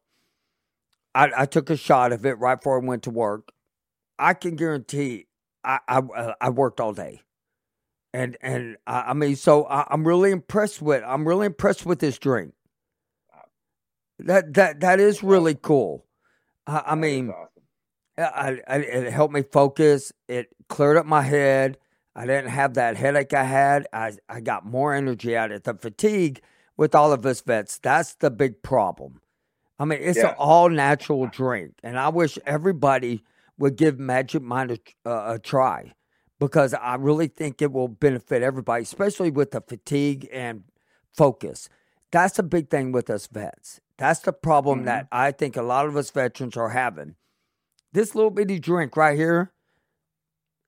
I, 1.13 1.31
I, 1.38 1.45
took 1.45 1.69
a 1.69 1.77
shot 1.77 2.12
of 2.12 2.25
it 2.25 2.39
right 2.39 2.55
before 2.55 2.81
I 2.81 2.85
went 2.85 3.03
to 3.03 3.12
work. 3.12 3.51
I 4.17 4.33
can 4.33 4.55
guarantee 4.55 5.27
I 5.63 5.79
I, 5.88 5.97
uh, 6.00 6.33
I 6.41 6.50
worked 6.50 6.79
all 6.79 6.93
day, 6.93 7.21
and 8.15 8.38
and 8.41 8.77
I, 8.88 9.01
I 9.01 9.13
mean, 9.13 9.36
so 9.36 9.65
I, 9.65 9.93
am 9.93 10.07
really 10.07 10.31
impressed 10.31 10.81
with 10.81 11.03
I'm 11.05 11.27
really 11.27 11.45
impressed 11.45 11.86
with 11.86 12.00
this 12.00 12.17
drink. 12.17 12.53
That 14.19 14.53
that 14.53 14.79
that 14.79 15.00
is 15.00 15.22
really 15.22 15.55
cool. 15.55 16.05
I, 16.65 16.84
I 16.88 16.95
mean, 16.95 17.29
awesome. 17.29 17.50
I, 18.17 18.60
I, 18.67 18.77
it 18.77 19.12
helped 19.12 19.34
me 19.34 19.43
focus. 19.43 20.13
It 20.29 20.48
cleared 20.69 20.98
up 20.98 21.05
my 21.05 21.22
head. 21.22 21.77
I 22.15 22.25
didn't 22.25 22.51
have 22.51 22.75
that 22.75 22.95
headache 22.95 23.34
I 23.34 23.43
had. 23.43 23.88
I, 23.91 24.13
I 24.29 24.39
got 24.39 24.65
more 24.65 24.93
energy 24.93 25.36
out 25.36 25.51
of 25.51 25.57
it. 25.57 25.63
The 25.65 25.74
fatigue 25.74 26.41
with 26.77 26.95
all 26.95 27.12
of 27.12 27.25
us 27.25 27.41
vets, 27.41 27.77
that's 27.77 28.15
the 28.15 28.31
big 28.31 28.63
problem. 28.63 29.19
I 29.77 29.84
mean, 29.84 30.00
it's 30.01 30.17
yeah. 30.17 30.29
an 30.29 30.36
all 30.38 30.69
natural 30.69 31.27
drink, 31.27 31.74
and 31.84 32.00
I 32.00 32.07
wish 32.07 32.39
everybody 32.45 33.22
would 33.57 33.75
give 33.75 34.00
Magic 34.00 34.41
Mind 34.41 34.72
a, 34.72 35.10
uh, 35.10 35.34
a 35.34 35.39
try 35.39 35.91
because 36.45 36.75
I 36.75 36.93
really 36.93 37.27
think 37.27 37.59
it 37.59 37.71
will 37.71 37.87
benefit 37.87 38.43
everybody, 38.43 38.83
especially 38.83 39.31
with 39.31 39.49
the 39.49 39.61
fatigue 39.61 40.29
and 40.31 40.63
focus. 41.11 41.69
That's 42.11 42.37
a 42.37 42.43
big 42.43 42.69
thing 42.69 42.91
with 42.91 43.09
us 43.09 43.25
vets. 43.25 43.81
That's 43.97 44.19
the 44.19 44.31
problem 44.31 44.79
mm-hmm. 44.79 44.85
that 44.85 45.07
I 45.11 45.31
think 45.31 45.57
a 45.57 45.63
lot 45.63 45.87
of 45.87 45.97
us 45.97 46.11
veterans 46.11 46.55
are 46.55 46.69
having. 46.69 47.15
This 47.93 48.13
little 48.13 48.29
bitty 48.29 48.59
drink 48.59 48.95
right 48.95 49.17
here 49.17 49.53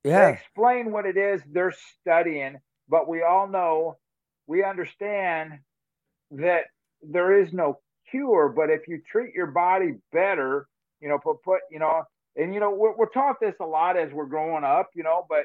Yeah. 0.04 0.26
They 0.26 0.32
explain 0.34 0.92
what 0.92 1.04
it 1.04 1.16
is 1.16 1.42
they're 1.50 1.74
studying, 2.00 2.58
but 2.88 3.08
we 3.08 3.22
all 3.22 3.48
know, 3.48 3.96
we 4.46 4.62
understand 4.62 5.58
that 6.30 6.66
there 7.02 7.40
is 7.40 7.52
no 7.52 7.80
cure. 8.10 8.48
But 8.48 8.70
if 8.70 8.86
you 8.86 9.02
treat 9.04 9.34
your 9.34 9.48
body 9.48 9.94
better, 10.12 10.68
you 11.00 11.08
know, 11.08 11.18
put 11.18 11.42
put, 11.42 11.60
you 11.72 11.80
know, 11.80 12.04
and 12.36 12.54
you 12.54 12.60
know, 12.60 12.70
we're, 12.70 12.94
we're 12.96 13.08
taught 13.08 13.40
this 13.40 13.54
a 13.60 13.66
lot 13.66 13.96
as 13.96 14.12
we're 14.12 14.26
growing 14.26 14.64
up, 14.64 14.90
you 14.94 15.02
know, 15.02 15.26
but 15.28 15.44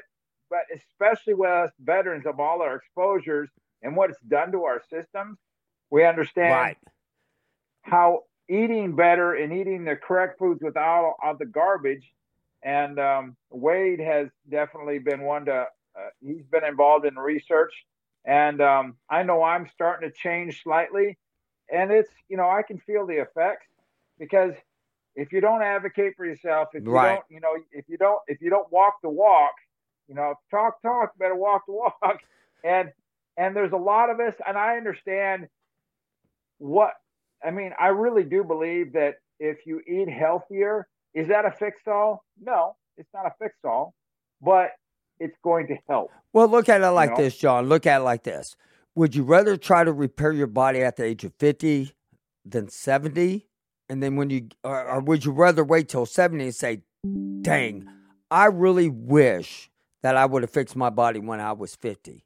but 0.50 0.60
especially 0.74 1.34
with 1.34 1.48
us 1.48 1.70
veterans 1.82 2.26
of 2.26 2.38
all 2.38 2.60
our 2.60 2.76
exposures 2.76 3.48
and 3.82 3.96
what 3.96 4.10
it's 4.10 4.20
done 4.28 4.52
to 4.52 4.64
our 4.64 4.82
systems, 4.90 5.38
we 5.90 6.04
understand 6.04 6.52
right. 6.52 6.76
how 7.82 8.24
eating 8.48 8.94
better 8.94 9.34
and 9.34 9.52
eating 9.52 9.84
the 9.84 9.96
correct 9.96 10.38
foods 10.38 10.60
without 10.62 11.14
all 11.22 11.36
the 11.36 11.46
garbage. 11.46 12.12
And 12.62 12.98
um, 13.00 13.36
Wade 13.50 14.00
has 14.00 14.28
definitely 14.50 14.98
been 14.98 15.22
one 15.22 15.46
to, 15.46 15.52
uh, 15.52 16.08
he's 16.20 16.44
been 16.50 16.64
involved 16.64 17.06
in 17.06 17.16
research. 17.16 17.72
And 18.24 18.60
um, 18.60 18.96
I 19.10 19.22
know 19.22 19.42
I'm 19.42 19.68
starting 19.72 20.08
to 20.08 20.14
change 20.14 20.62
slightly. 20.62 21.18
And 21.72 21.90
it's, 21.90 22.12
you 22.28 22.36
know, 22.36 22.48
I 22.48 22.62
can 22.62 22.78
feel 22.78 23.06
the 23.06 23.20
effects 23.22 23.66
because 24.18 24.52
if 25.14 25.32
you 25.32 25.40
don't 25.40 25.62
advocate 25.62 26.14
for 26.16 26.24
yourself, 26.24 26.68
if 26.74 26.84
you 26.84 26.90
Right. 26.90 27.16
don't, 27.16 27.24
you 27.28 27.40
know, 27.40 27.56
if 27.72 27.88
you 27.88 27.98
don't, 27.98 28.20
if 28.26 28.40
you 28.40 28.50
don't 28.50 28.70
walk 28.72 28.94
the 29.02 29.10
walk, 29.10 29.52
you 30.08 30.14
know, 30.14 30.34
talk, 30.50 30.80
talk, 30.82 31.16
better 31.18 31.34
walk 31.34 31.66
the 31.66 31.72
walk. 31.72 32.20
And 32.64 32.92
and 33.36 33.56
there's 33.56 33.72
a 33.72 33.76
lot 33.76 34.08
of 34.08 34.20
us, 34.20 34.36
and 34.46 34.56
I 34.56 34.76
understand 34.76 35.48
what 36.58 36.92
I 37.44 37.50
mean. 37.50 37.72
I 37.76 37.88
really 37.88 38.22
do 38.22 38.44
believe 38.44 38.92
that 38.92 39.16
if 39.40 39.66
you 39.66 39.80
eat 39.80 40.08
healthier, 40.08 40.86
is 41.12 41.26
that 41.26 41.44
a 41.44 41.50
fix 41.50 41.78
all? 41.88 42.24
No, 42.40 42.76
it's 42.96 43.08
not 43.12 43.26
a 43.26 43.32
fix 43.40 43.56
all, 43.64 43.94
but 44.40 44.70
it's 45.18 45.36
going 45.42 45.66
to 45.68 45.76
help. 45.88 46.12
Well, 46.32 46.46
look 46.46 46.68
at 46.68 46.82
it 46.82 46.88
like 46.90 47.10
know? 47.10 47.16
this, 47.16 47.36
John. 47.36 47.68
Look 47.68 47.84
at 47.84 48.00
it 48.00 48.04
like 48.04 48.22
this. 48.22 48.54
Would 48.94 49.16
you 49.16 49.24
rather 49.24 49.56
try 49.56 49.82
to 49.82 49.92
repair 49.92 50.32
your 50.32 50.46
body 50.46 50.82
at 50.82 50.96
the 50.96 51.04
age 51.04 51.24
of 51.24 51.34
50 51.38 51.92
than 52.44 52.68
70? 52.68 53.46
And 53.92 54.02
then 54.02 54.16
when 54.16 54.30
you, 54.30 54.48
or, 54.64 54.82
or 54.88 55.00
would 55.00 55.22
you 55.22 55.32
rather 55.32 55.62
wait 55.62 55.90
till 55.90 56.06
70 56.06 56.44
and 56.44 56.54
say, 56.54 56.80
dang, 57.42 57.86
I 58.30 58.46
really 58.46 58.88
wish 58.88 59.70
that 60.02 60.16
I 60.16 60.24
would 60.24 60.42
have 60.42 60.50
fixed 60.50 60.76
my 60.76 60.88
body 60.88 61.20
when 61.20 61.40
I 61.40 61.52
was 61.52 61.74
50 61.76 62.24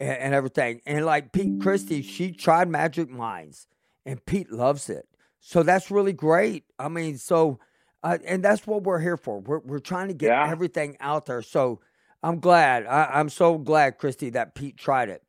and, 0.00 0.10
and 0.10 0.34
everything. 0.34 0.80
And 0.86 1.04
like 1.04 1.32
Pete 1.32 1.60
Christie, 1.60 2.00
she 2.00 2.32
tried 2.32 2.68
Magic 2.70 3.10
Minds 3.10 3.66
and 4.06 4.24
Pete 4.24 4.50
loves 4.50 4.88
it. 4.88 5.06
So 5.40 5.62
that's 5.62 5.90
really 5.90 6.14
great. 6.14 6.64
I 6.78 6.88
mean, 6.88 7.18
so, 7.18 7.58
uh, 8.02 8.16
and 8.24 8.42
that's 8.42 8.66
what 8.66 8.84
we're 8.84 9.00
here 9.00 9.18
for. 9.18 9.40
We're, 9.40 9.58
we're 9.58 9.80
trying 9.80 10.08
to 10.08 10.14
get 10.14 10.28
Yeah. 10.28 10.50
everything 10.50 10.96
out 10.98 11.26
there. 11.26 11.42
So, 11.42 11.80
I'm 12.22 12.38
glad. 12.40 12.86
I, 12.86 13.10
I'm 13.12 13.28
so 13.28 13.58
glad, 13.58 13.98
Christy, 13.98 14.30
that 14.30 14.54
Pete 14.54 14.78
tried 14.78 15.10
it. 15.10 15.22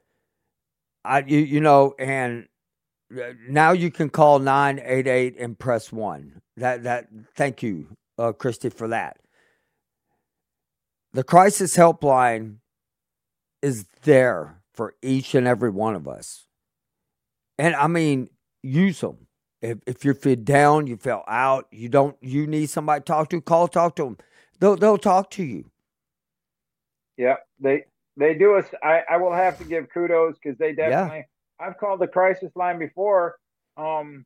I 1.04 1.20
you 1.26 1.38
you 1.38 1.60
know, 1.60 1.94
and 1.98 2.46
now 3.48 3.72
you 3.72 3.90
can 3.90 4.10
call 4.10 4.38
nine 4.38 4.80
eight 4.84 5.06
eight 5.06 5.36
and 5.38 5.58
press 5.58 5.92
one. 5.92 6.40
That 6.56 6.82
that 6.84 7.08
thank 7.34 7.62
you, 7.62 7.88
uh, 8.18 8.32
Christy, 8.32 8.70
for 8.70 8.88
that. 8.88 9.18
The 11.12 11.24
crisis 11.24 11.76
helpline 11.76 12.56
is 13.60 13.84
there 14.02 14.62
for 14.74 14.94
each 15.02 15.34
and 15.34 15.46
every 15.46 15.70
one 15.70 15.94
of 15.94 16.08
us, 16.08 16.46
and 17.58 17.74
I 17.74 17.86
mean, 17.86 18.30
use 18.62 19.00
them. 19.00 19.26
If 19.60 19.78
if 19.86 20.04
you 20.04 20.14
feel 20.14 20.36
down, 20.36 20.86
you 20.86 20.96
feel 20.96 21.22
out, 21.28 21.68
you 21.70 21.88
don't, 21.88 22.16
you 22.20 22.46
need 22.46 22.68
somebody 22.70 23.00
to 23.00 23.04
talk 23.04 23.28
to, 23.30 23.40
call, 23.40 23.68
talk 23.68 23.96
to 23.96 24.04
them. 24.04 24.18
They'll 24.58 24.76
they'll 24.76 24.98
talk 24.98 25.30
to 25.32 25.44
you. 25.44 25.70
Yeah, 27.16 27.36
they 27.60 27.84
they 28.16 28.34
do 28.34 28.56
us. 28.56 28.66
I 28.82 29.02
I 29.08 29.16
will 29.18 29.32
have 29.32 29.58
to 29.58 29.64
give 29.64 29.88
kudos 29.92 30.36
because 30.42 30.58
they 30.58 30.72
definitely. 30.72 31.26
I've 31.60 31.78
called 31.78 32.00
the 32.00 32.06
crisis 32.08 32.50
line 32.56 32.78
before, 32.78 33.36
um, 33.76 34.24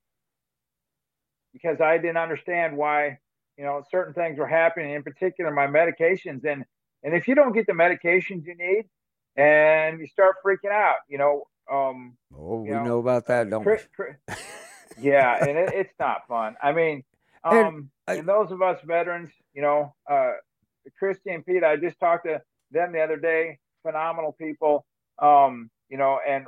because 1.52 1.80
I 1.80 1.98
didn't 1.98 2.16
understand 2.18 2.76
why 2.76 3.18
you 3.56 3.64
know 3.64 3.82
certain 3.90 4.14
things 4.14 4.38
were 4.38 4.46
happening. 4.46 4.92
In 4.94 5.02
particular, 5.02 5.50
my 5.52 5.66
medications 5.66 6.44
and 6.44 6.64
and 7.02 7.14
if 7.14 7.28
you 7.28 7.34
don't 7.34 7.52
get 7.52 7.66
the 7.66 7.72
medications 7.72 8.44
you 8.46 8.54
need, 8.56 8.84
and 9.36 10.00
you 10.00 10.06
start 10.06 10.36
freaking 10.44 10.72
out, 10.72 10.96
you 11.08 11.18
know. 11.18 11.44
Um, 11.70 12.16
Oh, 12.38 12.60
we 12.60 12.70
know, 12.70 12.84
know 12.84 12.98
about 12.98 13.26
that, 13.26 13.48
don't 13.50 13.60
we? 13.60 13.64
Chris, 13.64 13.88
Chris, 13.96 14.16
yeah, 15.00 15.36
and 15.44 15.58
it, 15.58 15.70
it's 15.74 15.94
not 15.98 16.26
fun. 16.28 16.54
I 16.62 16.72
mean, 16.72 17.02
And 17.44 17.66
um, 17.66 17.90
I- 18.06 18.16
and 18.16 18.28
those 18.28 18.50
of 18.52 18.62
us 18.62 18.78
veterans, 18.84 19.30
you 19.52 19.62
know, 19.62 19.94
uh, 20.10 20.32
Christy 20.98 21.30
and 21.30 21.44
Pete, 21.44 21.64
I 21.64 21.76
just 21.76 21.98
talked 21.98 22.26
to 22.26 22.40
them 22.70 22.92
the 22.92 23.00
other 23.00 23.16
day. 23.16 23.58
Phenomenal 23.82 24.32
people, 24.32 24.84
um, 25.20 25.70
you 25.88 25.96
know, 25.98 26.18
and 26.26 26.46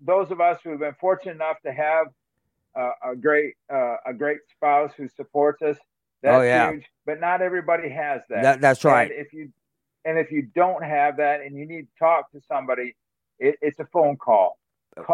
those 0.00 0.30
of 0.30 0.40
us 0.40 0.58
who 0.64 0.70
have 0.70 0.80
been 0.80 0.96
fortunate 1.00 1.36
enough 1.36 1.58
to 1.66 1.72
have 1.72 2.08
uh, 2.78 2.92
a 3.12 3.16
great 3.16 3.54
uh, 3.72 3.96
a 4.06 4.14
great 4.14 4.38
spouse 4.50 4.92
who 4.96 5.08
supports 5.08 5.62
us. 5.62 5.78
That's 6.22 6.38
Oh, 6.38 6.42
yeah. 6.42 6.72
huge. 6.72 6.86
But 7.06 7.20
not 7.20 7.42
everybody 7.42 7.88
has 7.90 8.22
that. 8.30 8.42
That 8.44 8.60
that's 8.60 8.84
right. 8.84 9.10
And 9.10 9.20
if 9.20 9.32
you 9.32 9.52
and 10.04 10.18
if 10.18 10.32
you 10.32 10.42
don't 10.54 10.84
have 10.84 11.18
that 11.18 11.42
and 11.42 11.56
you 11.56 11.66
need 11.66 11.82
to 11.82 11.98
talk 11.98 12.30
to 12.32 12.40
somebody, 12.48 12.96
it, 13.38 13.56
it's 13.62 13.80
a 13.80 13.86
phone 13.86 14.16
call. 14.16 14.58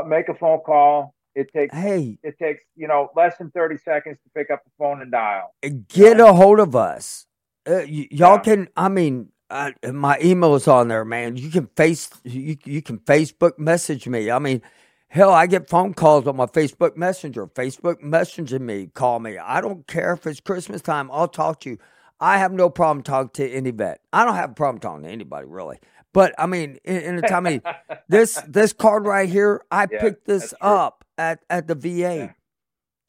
Make 0.06 0.28
a 0.28 0.34
phone 0.34 0.60
call. 0.60 1.14
It 1.34 1.52
takes 1.52 1.74
Hey, 1.74 2.18
it 2.22 2.38
takes 2.38 2.64
you 2.76 2.88
know 2.88 3.10
less 3.16 3.38
than 3.38 3.50
30 3.52 3.78
seconds 3.78 4.18
to 4.24 4.30
pick 4.36 4.50
up 4.50 4.64
the 4.64 4.70
phone 4.78 5.02
and 5.02 5.12
dial 5.12 5.54
get 5.88 6.20
a 6.20 6.32
hold 6.34 6.60
of 6.60 6.76
us. 6.76 7.26
Uh, 7.66 7.82
y- 7.88 8.08
y'all 8.12 8.38
Yeah. 8.38 8.40
can. 8.40 8.68
I 8.76 8.90
mean, 8.90 9.31
uh, 9.52 9.92
my 9.92 10.18
email 10.22 10.54
is 10.54 10.66
on 10.66 10.88
there, 10.88 11.04
man. 11.04 11.36
You 11.36 11.50
can 11.50 11.68
face. 11.76 12.10
You 12.24 12.56
you 12.64 12.82
can 12.82 12.98
Facebook 13.00 13.58
message 13.58 14.08
me. 14.08 14.30
I 14.30 14.38
mean, 14.38 14.62
hell, 15.08 15.30
I 15.32 15.46
get 15.46 15.68
phone 15.68 15.94
calls 15.94 16.26
on 16.26 16.36
my 16.36 16.46
Facebook 16.46 16.96
Messenger. 16.96 17.46
Facebook 17.48 18.02
messaging 18.02 18.62
me, 18.62 18.88
call 18.94 19.20
me. 19.20 19.38
I 19.38 19.60
don't 19.60 19.86
care 19.86 20.14
if 20.14 20.26
it's 20.26 20.40
Christmas 20.40 20.80
time. 20.80 21.10
I'll 21.12 21.28
talk 21.28 21.60
to 21.60 21.70
you. 21.70 21.78
I 22.18 22.38
have 22.38 22.52
no 22.52 22.70
problem 22.70 23.02
talking 23.02 23.30
to 23.34 23.50
any 23.50 23.72
vet. 23.72 24.00
I 24.12 24.24
don't 24.24 24.36
have 24.36 24.50
a 24.50 24.54
problem 24.54 24.80
talking 24.80 25.04
to 25.04 25.10
anybody 25.10 25.46
really. 25.46 25.78
But 26.14 26.34
I 26.38 26.46
mean, 26.46 26.78
in, 26.84 26.96
in 26.96 27.18
a 27.18 27.22
time 27.22 27.46
of 27.46 27.62
this 28.08 28.40
this 28.48 28.72
card 28.72 29.06
right 29.06 29.28
here, 29.28 29.62
I 29.70 29.86
Yeah, 29.90 30.00
picked 30.00 30.26
this 30.26 30.54
up 30.60 31.04
at 31.18 31.40
at 31.50 31.68
the 31.68 31.74
VA. 31.74 31.90
Yeah. 31.98 32.32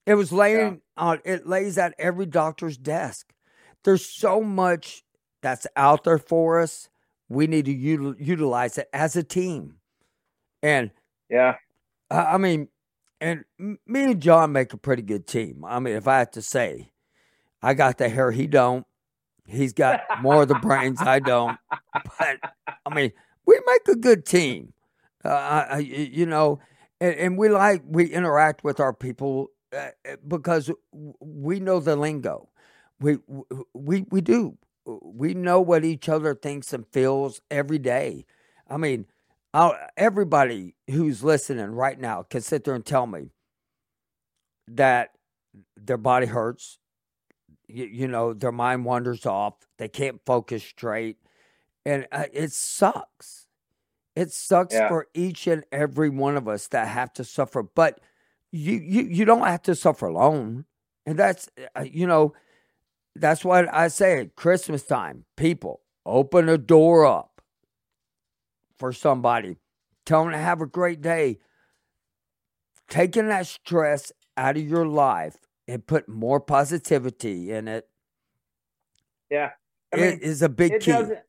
It 0.06 0.15
was 0.15 0.32
laying 0.34 0.82
on. 0.97 1.19
It 1.23 1.47
lays 1.47 1.77
at 1.77 1.93
every 1.97 2.25
doctor's 2.25 2.77
desk. 2.77 3.34
There's 3.84 4.06
so 4.06 4.41
much 4.41 5.03
that's 5.43 5.67
out 5.75 6.06
there 6.06 6.17
for 6.17 6.60
us. 6.60 6.89
We 7.29 7.47
need 7.47 7.65
to 7.65 7.75
util- 7.75 8.15
utilize 8.19 8.79
it 8.79 8.89
as 8.93 9.15
a 9.15 9.23
team. 9.23 9.75
And 10.63 10.91
yeah 11.29 11.56
I 12.10 12.36
I 12.36 12.38
mean, 12.38 12.69
and 13.21 13.45
me 13.60 14.03
and 14.03 14.21
John 14.21 14.51
make 14.51 14.73
a 14.73 14.77
pretty 14.77 15.03
good 15.03 15.27
team. 15.27 15.63
I 15.65 15.79
mean, 15.79 15.95
if 15.95 16.08
I 16.08 16.19
have 16.19 16.32
to 16.32 16.41
say, 16.41 16.91
I 17.62 17.73
got 17.75 17.97
the 17.97 18.10
hair, 18.10 18.32
he 18.32 18.47
don't. 18.47 18.86
He's 19.45 19.73
got 19.73 20.01
more 20.21 20.43
of 20.43 20.47
the 20.49 20.56
brains, 20.56 21.01
I 21.01 21.19
don't. 21.19 21.58
But 22.19 22.39
I 22.86 22.93
mean, 22.93 23.12
we 23.45 23.60
make 23.67 23.88
a 23.88 23.95
good 23.95 24.25
team. 24.25 24.73
Uh, 25.23 25.29
I- 25.29 25.67
I- 25.69 25.75
y- 25.77 26.10
you 26.12 26.25
know, 26.25 26.60
and, 27.01 27.15
and 27.15 27.38
we 27.38 27.49
like 27.49 27.84
we 27.86 28.06
interact 28.06 28.63
with 28.63 28.79
our 28.79 28.93
people 28.93 29.49
uh, 29.75 29.89
because 30.27 30.71
we 31.19 31.60
know 31.60 31.79
the 31.79 31.95
lingo. 31.95 32.49
We 32.99 33.17
we 33.73 34.06
we 34.12 34.21
do. 34.21 34.58
We 34.86 35.34
know 35.34 35.62
what 35.62 35.86
each 35.86 36.10
other 36.10 36.36
thinks 36.36 36.74
and 36.74 36.86
feels 36.91 37.41
every 37.50 37.80
day. 37.80 38.26
I 38.69 38.78
mean, 38.78 39.06
I'll, 39.54 39.78
everybody 39.96 40.76
who's 40.89 41.24
listening 41.24 41.72
right 41.72 42.00
now 42.00 42.24
can 42.24 42.41
sit 42.41 42.63
there 42.63 42.76
and 42.76 42.86
tell 42.86 43.08
me 43.08 43.30
that 44.67 45.12
their 45.78 45.98
body 45.98 46.26
hurts. 46.26 46.80
You, 47.67 47.86
you 47.86 48.08
know, 48.08 48.34
their 48.34 48.52
mind 48.52 48.86
wanders 48.86 49.26
off. 49.26 49.56
They 49.78 49.88
can't 49.88 50.19
focus 50.26 50.63
straight, 50.63 51.17
and 51.86 52.08
uh, 52.12 52.26
it 52.34 52.52
sucks. 52.52 53.48
It 54.15 54.32
sucks 54.32 54.76
Yeah. 54.76 54.89
for 54.89 55.08
each 55.13 55.48
and 55.48 55.63
every 55.72 56.10
one 56.10 56.38
of 56.38 56.48
us 56.48 56.67
that 56.69 56.88
have 56.88 57.13
to 57.13 57.24
suffer. 57.24 57.63
But 57.63 58.00
you 58.52 58.74
you 58.74 59.04
you 59.04 59.26
don't 59.26 59.48
have 59.48 59.63
to 59.63 59.76
suffer 59.76 60.08
alone, 60.08 60.65
and 61.06 61.17
that's 61.17 61.50
uh, 61.76 61.82
you 61.82 62.06
know 62.08 62.34
that's 63.15 63.45
what 63.45 63.73
I 63.73 63.88
say 63.88 64.19
at 64.19 64.36
Christmas 64.36 64.84
time. 64.84 65.26
People 65.36 65.82
open 66.06 66.49
a 66.49 66.58
door 66.58 67.06
up 67.06 67.41
for 68.78 68.91
somebody. 68.91 69.58
Tell 70.06 70.23
them 70.23 70.34
to 70.34 70.38
have 70.38 70.62
a 70.62 70.65
great 70.65 71.02
day. 71.02 71.39
Taking 72.89 73.28
that 73.30 73.47
stress 73.47 74.12
out 74.36 74.58
of 74.58 74.67
your 74.67 74.86
life 74.86 75.38
and 75.67 75.86
put 75.86 76.10
more 76.10 76.39
positivity 76.39 77.52
in 77.52 77.67
it. 77.67 77.88
Yeah, 79.30 79.52
I 79.93 79.95
mean, 79.95 80.06
it 80.06 80.21
is 80.21 80.41
a 80.41 80.49
big 80.49 80.73
it 80.73 80.82
key. 80.82 80.91
Doesn't, 80.91 81.19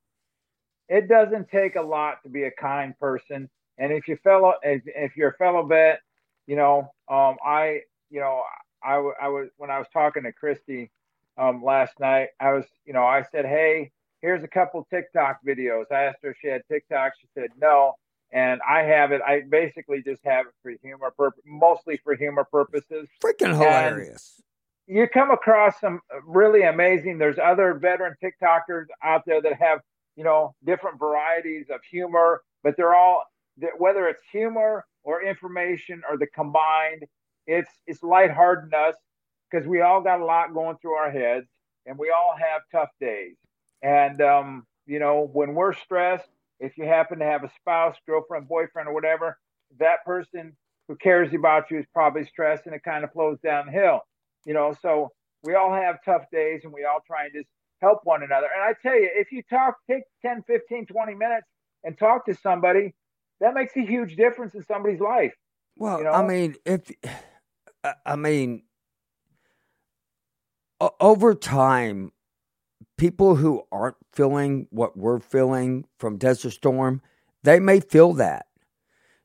it 0.88 1.08
doesn't 1.08 1.48
take 1.48 1.76
a 1.76 1.82
lot 1.82 2.22
to 2.24 2.28
be 2.28 2.44
a 2.44 2.50
kind 2.50 2.98
person, 2.98 3.48
and 3.78 3.92
if 3.92 4.08
you 4.08 4.18
fellow, 4.22 4.54
if, 4.62 4.82
if 4.86 5.16
you're 5.16 5.30
a 5.30 5.36
fellow 5.36 5.64
vet, 5.64 6.00
you 6.46 6.56
know, 6.56 6.92
um, 7.08 7.36
I, 7.44 7.80
you 8.10 8.20
know, 8.20 8.42
I, 8.82 8.94
I 9.22 9.28
was 9.28 9.48
when 9.56 9.70
I 9.70 9.78
was 9.78 9.86
talking 9.92 10.24
to 10.24 10.32
Christy 10.32 10.90
um, 11.36 11.62
last 11.62 11.98
night, 12.00 12.28
I 12.40 12.52
was, 12.52 12.64
you 12.84 12.92
know, 12.92 13.04
I 13.04 13.24
said, 13.30 13.44
hey, 13.44 13.90
here's 14.22 14.44
a 14.44 14.48
couple 14.48 14.86
TikTok 14.90 15.38
videos. 15.46 15.84
I 15.90 16.04
asked 16.04 16.18
her 16.22 16.30
if 16.30 16.36
she 16.40 16.48
had 16.48 16.62
TikTok. 16.70 17.12
She 17.20 17.28
said 17.34 17.50
no 17.60 17.94
and 18.34 18.60
I 18.68 18.82
have 18.82 19.12
it. 19.12 19.22
I 19.26 19.42
basically 19.48 20.02
just 20.02 20.22
have 20.24 20.46
it 20.46 20.52
for 20.60 20.72
humor 20.82 21.12
purpose, 21.16 21.40
mostly 21.46 21.98
for 22.02 22.16
humor 22.16 22.44
purposes. 22.44 23.08
Freaking 23.24 23.52
hilarious! 23.56 24.42
And 24.88 24.98
you 24.98 25.06
come 25.08 25.30
across 25.30 25.80
some 25.80 26.00
really 26.26 26.62
amazing. 26.62 27.16
There's 27.16 27.38
other 27.38 27.74
veteran 27.74 28.14
TikTokers 28.22 28.86
out 29.02 29.22
there 29.24 29.40
that 29.40 29.54
have 29.54 29.80
you 30.16 30.24
know 30.24 30.54
different 30.66 30.98
varieties 30.98 31.66
of 31.72 31.80
humor, 31.88 32.42
but 32.62 32.76
they're 32.76 32.94
all 32.94 33.22
whether 33.78 34.08
it's 34.08 34.22
humor 34.30 34.84
or 35.04 35.22
information 35.22 36.02
or 36.10 36.18
the 36.18 36.26
combined. 36.26 37.04
It's 37.46 37.70
it's 37.86 38.02
lightheartedness 38.02 38.96
because 39.54 39.68
we 39.68 39.80
all 39.80 40.00
got 40.00 40.20
a 40.20 40.24
lot 40.24 40.52
going 40.52 40.76
through 40.82 40.94
our 40.94 41.10
heads, 41.10 41.46
and 41.86 41.96
we 41.96 42.10
all 42.10 42.34
have 42.36 42.62
tough 42.72 42.90
days. 43.00 43.36
And 43.82 44.20
um, 44.20 44.66
you 44.86 44.98
know 44.98 45.30
when 45.32 45.54
we're 45.54 45.74
stressed 45.74 46.28
if 46.60 46.78
you 46.78 46.84
happen 46.84 47.18
to 47.18 47.24
have 47.24 47.44
a 47.44 47.50
spouse, 47.60 47.96
girlfriend, 48.06 48.48
boyfriend, 48.48 48.88
or 48.88 48.94
whatever, 48.94 49.38
that 49.78 50.04
person 50.04 50.56
who 50.88 50.96
cares 50.96 51.32
about 51.34 51.70
you 51.70 51.78
is 51.78 51.86
probably 51.92 52.24
stressed 52.24 52.66
and 52.66 52.74
it 52.74 52.82
kind 52.82 53.04
of 53.04 53.12
flows 53.12 53.38
downhill. 53.42 54.00
You 54.46 54.54
know, 54.54 54.74
so 54.80 55.10
we 55.42 55.54
all 55.54 55.72
have 55.72 55.96
tough 56.04 56.22
days 56.32 56.60
and 56.64 56.72
we 56.72 56.84
all 56.84 57.00
try 57.06 57.24
and 57.24 57.34
just 57.34 57.48
help 57.80 58.00
one 58.04 58.22
another. 58.22 58.46
And 58.54 58.62
I 58.62 58.74
tell 58.82 58.98
you, 58.98 59.10
if 59.14 59.32
you 59.32 59.42
talk, 59.50 59.76
take 59.90 60.04
10, 60.22 60.44
15, 60.46 60.86
20 60.86 61.14
minutes 61.14 61.46
and 61.82 61.98
talk 61.98 62.26
to 62.26 62.34
somebody, 62.34 62.94
that 63.40 63.52
makes 63.54 63.76
a 63.76 63.80
huge 63.80 64.16
difference 64.16 64.54
in 64.54 64.64
somebody's 64.64 65.00
life. 65.00 65.34
Well, 65.76 65.98
you 65.98 66.04
know? 66.04 66.12
I 66.12 66.26
mean, 66.26 66.54
if, 66.64 66.90
I 68.06 68.16
mean, 68.16 68.62
over 71.00 71.34
time, 71.34 72.12
people 72.96 73.36
who 73.36 73.62
aren't 73.70 73.96
feeling 74.12 74.66
what 74.70 74.96
we're 74.96 75.20
feeling 75.20 75.84
from 75.98 76.16
Desert 76.16 76.50
Storm, 76.50 77.02
they 77.42 77.60
may 77.60 77.80
feel 77.80 78.12
that. 78.14 78.46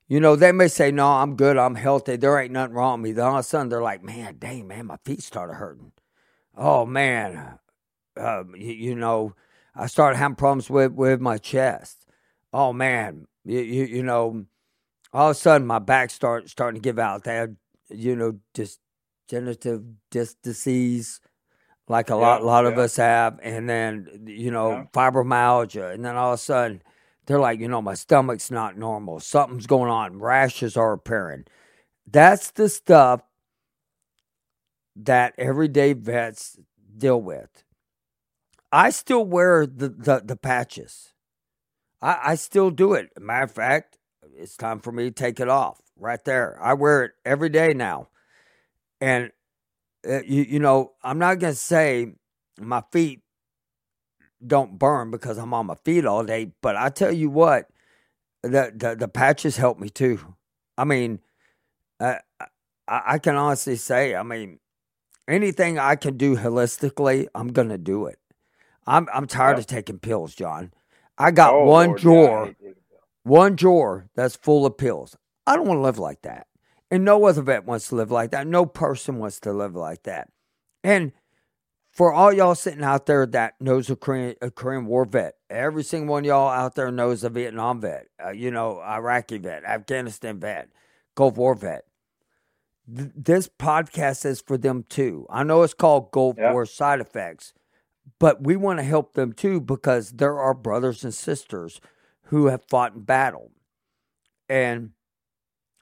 You 0.08 0.19
know, 0.19 0.36
they 0.36 0.52
may 0.52 0.67
say, 0.67 0.91
No, 0.91 1.08
I'm 1.08 1.36
good, 1.36 1.58
I'm 1.58 1.76
healthy, 1.76 2.15
there 2.15 2.39
ain't 2.39 2.52
nothing 2.52 2.76
wrong 2.76 3.02
with 3.02 3.10
me. 3.10 3.13
Then 3.13 3.26
all 3.26 3.36
of 3.36 3.39
a 3.39 3.43
sudden 3.43 3.69
they're 3.69 3.82
like, 3.82 4.04
Man, 4.04 4.38
dang, 4.39 4.67
man, 4.67 4.88
my 4.88 4.98
feet 5.06 5.22
started 5.22 5.54
hurting. 5.54 5.91
Oh, 6.58 6.86
man. 6.86 7.60
Uh, 8.19 8.43
you, 8.56 8.74
you, 8.74 8.95
know, 8.95 9.34
I 9.76 9.86
started 9.86 10.17
having 10.17 10.36
problems 10.36 10.69
with, 10.69 10.91
with 10.91 11.22
my 11.22 11.38
chest. 11.38 12.06
Oh, 12.52 12.74
man. 12.74 13.28
You, 13.45 13.60
you, 13.60 13.86
you 13.86 14.04
know, 14.04 14.45
all 15.13 15.30
of 15.30 15.38
a 15.38 15.39
sudden 15.39 15.65
my 15.65 15.80
back 15.80 16.10
start 16.10 16.50
starting 16.50 16.82
to 16.82 16.84
give 16.84 17.00
out. 17.00 17.24
They 17.24 17.36
had, 17.36 17.56
you 17.89 18.15
know, 18.15 18.39
just 18.54 18.80
degenerative 19.30 19.84
disc 20.12 20.38
disease 20.43 21.22
like 21.89 22.10
a 22.10 22.13
yeah, 22.13 22.17
lot, 22.17 22.45
lot 22.45 22.63
yeah. 22.63 22.71
of 22.71 22.78
us 22.78 22.95
have, 22.95 23.39
and 23.43 23.67
then 23.67 24.23
you 24.28 24.52
know 24.52 24.71
yeah. 24.71 24.84
fibromyalgia, 24.93 25.93
and 25.93 26.06
then 26.06 26.15
all 26.15 26.34
of 26.34 26.39
a 26.39 26.41
sudden 26.41 26.82
they're 27.25 27.39
like, 27.39 27.60
you 27.60 27.67
know, 27.67 27.82
my 27.82 27.95
stomach's 27.95 28.49
not 28.49 28.78
normal, 28.78 29.19
something's 29.19 29.67
going 29.67 29.91
on, 29.91 30.19
rashes 30.19 30.78
are 30.78 30.93
appearing. 30.93 31.45
That's 32.08 32.52
the 32.52 32.69
stuff 32.69 33.21
that 34.95 35.34
everyday 35.38 35.93
vets 35.93 36.58
deal 36.97 37.21
with. 37.21 37.63
I 38.71 38.91
still 38.91 39.25
wear 39.25 39.65
the 39.65 39.89
the, 39.89 40.21
the 40.23 40.36
patches. 40.36 41.13
I, 42.02 42.19
I 42.23 42.36
still 42.36 42.69
do 42.69 42.93
it. 42.93 43.10
Matter 43.19 43.45
of 43.45 43.52
fact, 43.52 43.97
it's 44.38 44.56
time 44.56 44.80
for 44.80 44.91
me 44.91 45.06
to 45.06 45.12
take 45.12 45.39
it 45.39 45.49
off 45.49 45.82
right 45.97 46.23
there. 46.23 46.58
I 46.62 46.73
wear 46.73 47.04
it 47.04 47.12
every 47.25 47.49
day 47.49 47.73
now, 47.73 48.10
and 49.02 49.32
you, 50.05 50.43
you 50.43 50.59
know, 50.59 50.93
I'm 51.03 51.19
not 51.19 51.39
going 51.39 51.53
to 51.53 51.59
say 51.59 52.13
my 52.59 52.83
feet 52.91 53.21
don't 54.45 54.79
burn 54.79 55.12
because 55.12 55.38
I'm 55.38 55.53
on 55.53 55.65
my 55.65 55.75
feet 55.83 56.05
all 56.05 56.23
day, 56.23 56.53
but 56.62 56.75
I 56.75 56.89
tell 56.89 57.12
you 57.12 57.29
what, 57.29 57.69
the 58.41 58.71
the, 58.73 58.95
the 58.95 59.07
patches 59.07 59.57
help 59.57 59.79
me 59.79 59.89
too. 59.89 60.35
I 60.77 60.85
mean, 60.85 61.19
uh, 61.99 62.15
I, 62.88 63.01
I 63.05 63.17
can 63.19 63.35
honestly 63.35 63.75
say, 63.75 64.15
I 64.15 64.23
mean, 64.23 64.59
anything 65.27 65.77
I 65.77 65.95
can 65.95 66.17
do 66.17 66.38
holistically, 66.38 67.27
I'm 67.35 67.49
gonna 67.49 67.77
do 67.77 68.05
it. 68.05 68.19
I'm 68.88 69.07
I'm 69.13 69.27
tired 69.27 69.51
yep. 69.51 69.59
of 69.59 69.67
taking 69.67 69.99
pills, 69.99 70.33
John. 70.33 70.71
I 71.17 71.31
got 71.31 71.53
oh, 71.53 71.65
one 71.65 71.89
Lord, 71.89 72.01
drawer, 72.01 72.53
one 73.23 73.55
drawer 73.55 74.09
that's 74.15 74.38
full 74.38 74.65
of 74.65 74.77
pills. 74.77 75.17
I 75.45 75.55
don't 75.55 75.67
want 75.67 75.79
to 75.79 75.83
live 75.83 75.99
like 75.99 76.21
that. 76.21 76.47
And 76.91 77.06
no 77.06 77.25
other 77.25 77.41
vet 77.41 77.65
wants 77.65 77.89
to 77.89 77.95
live 77.95 78.12
like 78.12 78.32
that. 78.32 78.47
No 78.47 78.65
person 78.65 79.19
wants 79.19 79.39
to 79.41 79.54
live 79.54 79.75
like 79.75 80.04
that. 80.04 80.30
And 80.84 81.12
for 81.91 82.13
all 82.13 82.32
y'all 82.32 82.56
sitting 82.56 82.84
out 82.84 83.06
there 83.06 83.25
that 83.28 83.60
knows 83.60 83.89
a 83.89 83.95
Korean, 83.95 84.36
a 84.41 84.49
Korean 84.49 84.86
War 84.86 85.06
vet, 85.06 85.36
every 85.49 85.84
single 85.84 86.13
one 86.13 86.23
y'all 86.23 86.49
out 86.49 86.75
there 86.75 86.91
knows 86.91 87.23
a 87.23 87.30
Vietnam 87.30 87.82
vet, 87.82 88.08
uh, 88.23 88.32
you 88.32 88.52
know, 88.52 88.80
Iraqi 88.82 89.38
vet, 89.38 89.63
Afghanistan 89.65 90.39
vet, 90.39 90.69
Gulf 91.15 91.38
War 91.38 91.56
vet. 91.56 91.86
Th- 92.95 93.12
this 93.15 93.47
podcast 93.47 94.25
is 94.25 94.41
for 94.41 94.58
them 94.58 94.86
too. 94.88 95.28
I 95.30 95.43
know 95.43 95.63
it's 95.63 95.73
called 95.73 96.12
Gulf 96.12 96.38
yeah. 96.39 96.54
War 96.54 96.65
Side 96.65 97.02
Effects, 97.02 97.54
but 98.17 98.43
we 98.43 98.56
want 98.56 98.80
to 98.80 98.84
help 98.84 99.13
them 99.13 99.34
too 99.34 99.60
because 99.60 100.12
there 100.12 100.39
are 100.39 100.54
brothers 100.54 101.04
and 101.04 101.13
sisters 101.13 101.82
who 102.23 102.47
have 102.47 102.63
fought 102.63 102.95
in 102.95 103.02
battle. 103.02 103.52
And 104.47 104.91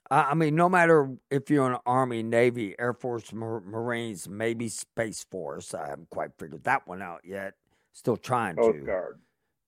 I 0.09 0.33
mean, 0.35 0.55
no 0.55 0.69
matter 0.69 1.09
if 1.29 1.49
you're 1.49 1.65
in 1.65 1.73
the 1.73 1.81
Army, 1.85 2.23
Navy, 2.23 2.75
Air 2.79 2.93
Force, 2.93 3.33
Marines, 3.33 4.29
maybe 4.29 4.69
Space 4.69 5.25
Force, 5.29 5.73
I 5.73 5.87
haven't 5.87 6.09
quite 6.09 6.31
figured 6.37 6.63
that 6.63 6.87
one 6.87 7.01
out 7.01 7.21
yet. 7.25 7.55
Still 7.93 8.15
trying 8.15 8.55
to. 8.55 8.61
Coast 8.61 8.79
to. 8.79 8.85
Guard. 8.85 9.19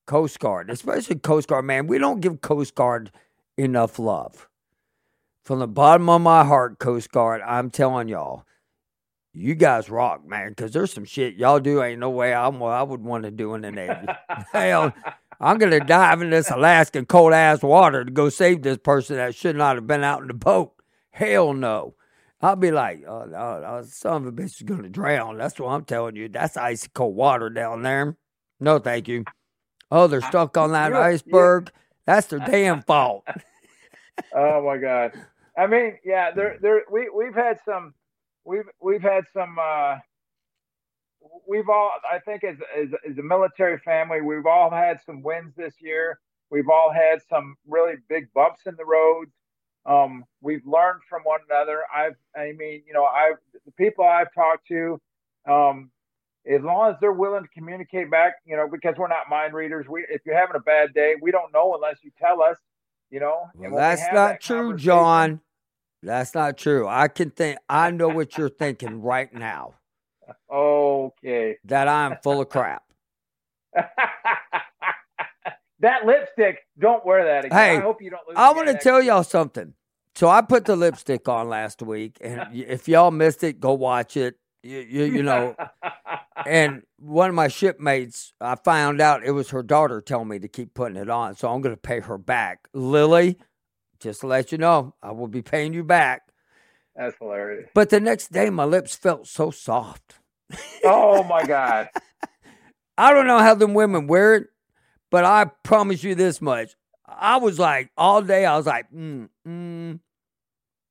Coast 0.05 0.39
Guard, 0.39 0.69
especially 0.71 1.17
Coast 1.17 1.47
Guard, 1.47 1.65
man. 1.65 1.87
We 1.87 1.99
don't 1.99 2.19
give 2.19 2.41
Coast 2.41 2.73
Guard 2.73 3.11
enough 3.57 3.99
love. 3.99 4.49
From 5.43 5.59
the 5.59 5.67
bottom 5.67 6.09
of 6.09 6.21
my 6.21 6.43
heart, 6.43 6.79
Coast 6.79 7.11
Guard, 7.11 7.41
I'm 7.45 7.69
telling 7.69 8.07
y'all, 8.07 8.45
you 9.33 9.55
guys 9.55 9.89
rock, 9.89 10.27
man, 10.27 10.49
because 10.49 10.71
there's 10.71 10.91
some 10.91 11.05
shit 11.05 11.35
y'all 11.35 11.59
do 11.59 11.83
ain't 11.83 11.99
no 11.99 12.09
way 12.09 12.33
I'm, 12.33 12.61
I 12.63 12.81
would 12.81 13.03
want 13.03 13.23
to 13.25 13.31
do 13.31 13.53
in 13.53 13.61
the 13.61 13.71
Navy. 13.71 14.07
Hell, 14.51 14.93
I'm 15.39 15.57
going 15.57 15.71
to 15.71 15.79
dive 15.79 16.21
in 16.21 16.31
this 16.31 16.51
Alaskan 16.51 17.05
cold 17.05 17.33
ass 17.33 17.63
water 17.63 18.03
to 18.03 18.11
go 18.11 18.29
save 18.29 18.61
this 18.61 18.77
person 18.77 19.15
that 19.15 19.35
should 19.35 19.55
not 19.55 19.75
have 19.75 19.87
been 19.87 20.03
out 20.03 20.21
in 20.21 20.27
the 20.27 20.33
boat. 20.33 20.73
Hell 21.11 21.53
no. 21.53 21.95
I'll 22.41 22.55
be 22.55 22.71
like, 22.71 23.03
oh, 23.07 23.29
oh, 23.35 23.63
oh 23.65 23.83
son 23.83 24.25
of 24.25 24.27
a 24.27 24.31
bitch 24.31 24.55
is 24.55 24.61
going 24.63 24.83
to 24.83 24.89
drown. 24.89 25.37
That's 25.37 25.59
what 25.59 25.69
I'm 25.69 25.85
telling 25.85 26.15
you. 26.15 26.29
That's 26.29 26.57
icy 26.57 26.89
cold 26.93 27.15
water 27.15 27.49
down 27.49 27.83
there. 27.83 28.17
No, 28.59 28.79
thank 28.79 29.07
you. 29.07 29.25
Oh, 29.91 30.07
they're 30.07 30.21
stuck 30.21 30.57
on 30.57 30.71
that 30.73 30.93
iceberg. 30.93 31.71
That's 32.05 32.27
their 32.27 32.39
damn 32.39 32.81
fault. 32.83 33.25
oh 34.35 34.63
my 34.65 34.77
god. 34.77 35.13
I 35.57 35.67
mean, 35.67 35.97
yeah, 36.05 36.31
there, 36.31 36.57
there, 36.61 36.83
we 36.91 37.09
we've 37.13 37.35
had 37.35 37.59
some, 37.65 37.93
we've 38.45 38.69
we've 38.81 39.01
had 39.01 39.25
some 39.33 39.57
uh, 39.59 39.97
we've 41.47 41.69
all, 41.69 41.91
I 42.09 42.19
think, 42.19 42.43
as, 42.43 42.57
as, 42.77 42.89
as 43.09 43.17
a 43.17 43.23
military 43.23 43.77
family, 43.79 44.21
we've 44.21 44.45
all 44.45 44.69
had 44.71 44.99
some 45.05 45.21
wins 45.21 45.53
this 45.55 45.75
year. 45.79 46.19
We've 46.49 46.69
all 46.69 46.91
had 46.91 47.21
some 47.29 47.55
really 47.67 47.95
big 48.07 48.31
bumps 48.33 48.61
in 48.65 48.75
the 48.75 48.85
roads. 48.85 49.31
Um, 49.85 50.25
we've 50.41 50.65
learned 50.65 51.01
from 51.09 51.21
one 51.23 51.39
another. 51.49 51.81
I've, 51.95 52.15
I 52.35 52.53
mean, 52.57 52.83
you 52.85 52.93
know, 52.93 53.05
I've 53.05 53.37
the 53.65 53.71
people 53.71 54.05
I've 54.05 54.33
talked 54.33 54.67
to, 54.67 54.99
um, 55.49 55.91
as 56.49 56.61
long 56.61 56.91
as 56.91 56.95
they're 56.99 57.11
willing 57.11 57.43
to 57.43 57.49
communicate 57.49 58.09
back, 58.09 58.33
you 58.45 58.55
know, 58.55 58.67
because 58.69 58.95
we're 58.97 59.07
not 59.07 59.29
mind 59.29 59.53
readers. 59.53 59.87
We, 59.87 60.05
if 60.09 60.21
you're 60.25 60.37
having 60.37 60.55
a 60.55 60.61
bad 60.61 60.93
day, 60.93 61.15
we 61.21 61.31
don't 61.31 61.53
know 61.53 61.75
unless 61.75 61.97
you 62.03 62.11
tell 62.19 62.41
us. 62.41 62.57
You 63.09 63.19
know, 63.19 63.45
well, 63.55 63.75
that's 63.75 64.01
not 64.13 64.13
that 64.13 64.41
true, 64.41 64.77
John. 64.77 65.41
That's 66.03 66.35
not 66.35 66.57
true. 66.57 66.87
I 66.87 67.07
can 67.07 67.31
think. 67.31 67.57
I 67.67 67.89
know 67.89 68.07
what 68.07 68.37
you're 68.37 68.49
thinking 68.49 69.01
right 69.01 69.33
now. 69.33 69.75
Okay. 70.51 71.57
That 71.65 71.87
I'm 71.87 72.17
full 72.23 72.41
of 72.41 72.49
crap. 72.49 72.83
that 75.79 76.05
lipstick, 76.05 76.59
don't 76.77 77.05
wear 77.05 77.25
that 77.25 77.45
again. 77.45 77.57
Hey, 77.57 77.77
I 77.77 77.81
hope 77.81 78.01
you 78.01 78.09
don't 78.09 78.27
lose. 78.27 78.35
I 78.37 78.51
want 78.51 78.67
to 78.67 78.77
tell 78.77 79.01
y'all 79.01 79.23
something. 79.23 79.73
So 80.15 80.27
I 80.27 80.41
put 80.41 80.65
the 80.65 80.75
lipstick 80.75 81.29
on 81.29 81.49
last 81.49 81.81
week, 81.81 82.17
and 82.21 82.47
if 82.53 82.87
y'all 82.87 83.11
missed 83.11 83.43
it, 83.43 83.59
go 83.59 83.73
watch 83.73 84.17
it. 84.17 84.35
You, 84.61 84.79
you, 84.79 85.03
you 85.05 85.23
know, 85.23 85.55
and 86.45 86.83
one 86.97 87.29
of 87.29 87.35
my 87.35 87.47
shipmates, 87.47 88.33
I 88.41 88.55
found 88.55 88.99
out 88.99 89.23
it 89.23 89.31
was 89.31 89.51
her 89.51 89.63
daughter 89.63 90.01
telling 90.01 90.27
me 90.27 90.39
to 90.39 90.49
keep 90.49 90.73
putting 90.73 90.97
it 90.97 91.09
on, 91.09 91.35
so 91.35 91.49
I'm 91.49 91.61
going 91.61 91.75
to 91.75 91.79
pay 91.79 92.01
her 92.01 92.17
back. 92.17 92.67
Lily, 92.73 93.37
just 94.01 94.21
to 94.21 94.27
let 94.27 94.51
you 94.51 94.57
know, 94.57 94.95
I 95.01 95.11
will 95.11 95.29
be 95.29 95.41
paying 95.41 95.73
you 95.73 95.83
back. 95.85 96.23
That's 96.95 97.15
hilarious. 97.17 97.69
But 97.73 97.89
the 97.89 98.01
next 98.01 98.33
day, 98.33 98.49
my 98.49 98.65
lips 98.65 98.95
felt 98.97 99.27
so 99.27 99.51
soft. 99.51 100.18
Oh 100.83 101.23
my 101.23 101.43
god. 101.45 101.89
I 102.97 103.13
don't 103.13 103.27
know 103.27 103.39
how 103.39 103.55
them 103.55 103.73
women 103.73 104.07
wear 104.07 104.35
it, 104.35 104.47
but 105.09 105.23
I 105.23 105.45
promise 105.63 106.03
you 106.03 106.15
this 106.15 106.41
much. 106.41 106.75
I 107.07 107.37
was 107.37 107.57
like, 107.57 107.91
all 107.97 108.21
day, 108.21 108.45
I 108.45 108.57
was 108.57 108.65
like, 108.65 108.91
mm, 108.91 109.29
mm. 109.47 109.99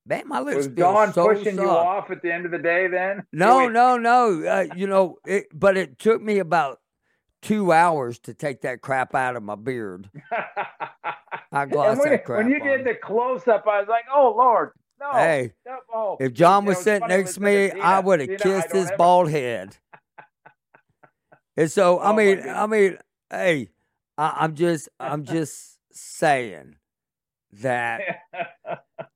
Man, 0.07 0.23
my 0.27 0.41
lips 0.41 0.57
Was 0.57 0.69
Dawn 0.69 1.13
so 1.13 1.27
pushing 1.29 1.57
soft. 1.57 1.61
you 1.61 1.69
off 1.69 2.11
at 2.11 2.23
the 2.23 2.33
end 2.33 2.47
of 2.47 2.51
the 2.51 2.59
day 2.59 2.87
then? 2.87 3.25
No, 3.31 3.59
Wait. 3.59 3.73
no, 3.73 3.99
no. 3.99 4.43
Uh, 4.43 4.67
you 4.75 4.87
know, 4.87 5.19
it, 5.27 5.49
but 5.53 5.77
it 5.77 5.99
took 5.99 6.23
me 6.23 6.39
about 6.39 6.81
two 7.43 7.73
hours 7.73 8.19
to 8.21 8.33
take 8.33 8.63
that 8.63 8.81
crap 8.81 9.15
out 9.15 9.37
of 9.37 9.43
my 9.43 9.55
beard. 9.55 10.09
I 11.53 11.67
glossed 11.67 12.01
when, 12.01 12.11
that 12.11 12.25
crap 12.25 12.39
when 12.39 12.51
you 12.51 12.59
did 12.63 12.87
the 12.87 12.95
close 12.95 13.47
up, 13.49 13.67
I 13.67 13.81
was 13.81 13.89
like, 13.89 14.05
"Oh 14.15 14.35
Lord, 14.37 14.71
no!" 15.01 15.13
Hey, 15.13 15.53
oh. 15.95 16.17
if 16.21 16.33
John 16.33 16.65
You 16.65 16.69
was 16.71 16.79
sitting 16.79 17.09
next 17.09 17.35
to 17.35 17.43
me, 17.43 17.71
I 17.73 18.01
would 18.01 18.21
have 18.21 18.39
kissed 18.41 18.73
his 18.73 18.87
ever-" 18.89 18.97
bald 18.97 19.31
head. 19.39 19.77
And 21.57 21.71
so, 21.71 21.99
I 21.99 22.11
Oh, 22.11 22.13
my 22.13 22.25
mean. 22.25 22.49
I 22.49 22.67
mean, 22.67 22.99
hey, 23.31 23.69
I, 24.17 24.37
I'm 24.41 24.55
just, 24.55 24.89
I'm 25.01 25.25
just 25.37 25.79
saying 25.93 26.77
that 27.61 28.01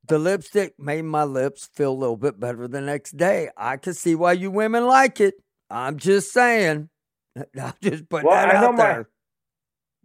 the 0.08 0.18
lipstick 0.18 0.74
made 0.78 1.02
my 1.02 1.24
lips 1.24 1.68
feel 1.74 1.92
a 1.92 1.94
little 1.94 2.16
bit 2.16 2.40
better 2.40 2.66
the 2.66 2.80
next 2.80 3.16
day. 3.16 3.50
I 3.56 3.76
can 3.76 3.94
see 3.94 4.14
why 4.14 4.32
you 4.32 4.50
women 4.50 4.86
like 4.86 5.20
it. 5.20 5.34
I'm 5.70 5.98
just 5.98 6.32
saying. 6.32 6.88
I'm 7.36 7.74
just 7.80 8.08
putting 8.08 8.26
Well, 8.28 8.36
that 8.36 8.54
I 8.54 8.58
out 8.58 8.74
my- 8.74 8.82
there. 8.82 9.08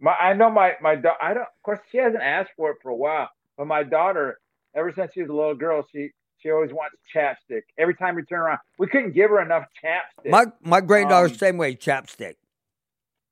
My, 0.00 0.12
I 0.12 0.32
know 0.34 0.48
my 0.48 0.74
my 0.80 0.94
daughter. 0.94 1.16
I 1.20 1.34
don't. 1.34 1.42
Of 1.42 1.62
course, 1.64 1.80
she 1.90 1.98
hasn't 1.98 2.22
asked 2.22 2.50
for 2.56 2.70
it 2.70 2.76
for 2.80 2.90
a 2.90 2.94
while. 2.94 3.28
But 3.56 3.66
my 3.66 3.82
daughter, 3.82 4.38
ever 4.74 4.92
since 4.96 5.10
she 5.14 5.20
was 5.22 5.30
a 5.30 5.34
little 5.34 5.54
girl, 5.54 5.84
she 5.92 6.10
she 6.40 6.50
always 6.50 6.70
wants 6.72 6.96
chapstick. 7.14 7.62
Every 7.78 7.94
time 7.96 8.14
we 8.14 8.22
turn 8.22 8.40
around, 8.40 8.58
we 8.78 8.86
couldn't 8.86 9.12
give 9.12 9.30
her 9.30 9.40
enough 9.42 9.64
chapstick. 9.84 10.30
My 10.30 10.46
my 10.62 10.80
granddaughter's 10.80 11.32
Um, 11.32 11.38
same 11.38 11.56
way, 11.58 11.74
chapstick. 11.74 12.36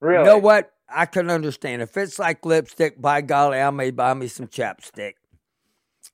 really? 0.01 0.19
You 0.21 0.25
know 0.25 0.39
what? 0.39 0.73
I 0.89 1.07
can 1.07 1.31
understand. 1.31 1.83
If 1.83 1.97
it's 1.97 2.19
like 2.19 2.45
lipstick, 2.47 3.01
by 3.01 3.21
golly, 3.21 3.61
I 3.61 3.71
may 3.71 3.91
buy 3.91 4.15
me 4.15 4.29
some 4.29 4.47
chapstick. 4.47 5.15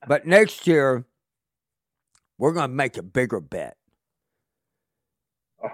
But 0.06 0.26
next 0.26 0.66
year, 0.66 1.04
we're 2.38 2.52
going 2.52 2.70
to 2.70 2.74
make 2.74 2.96
a 2.96 3.02
bigger 3.02 3.40
bet. 3.40 3.76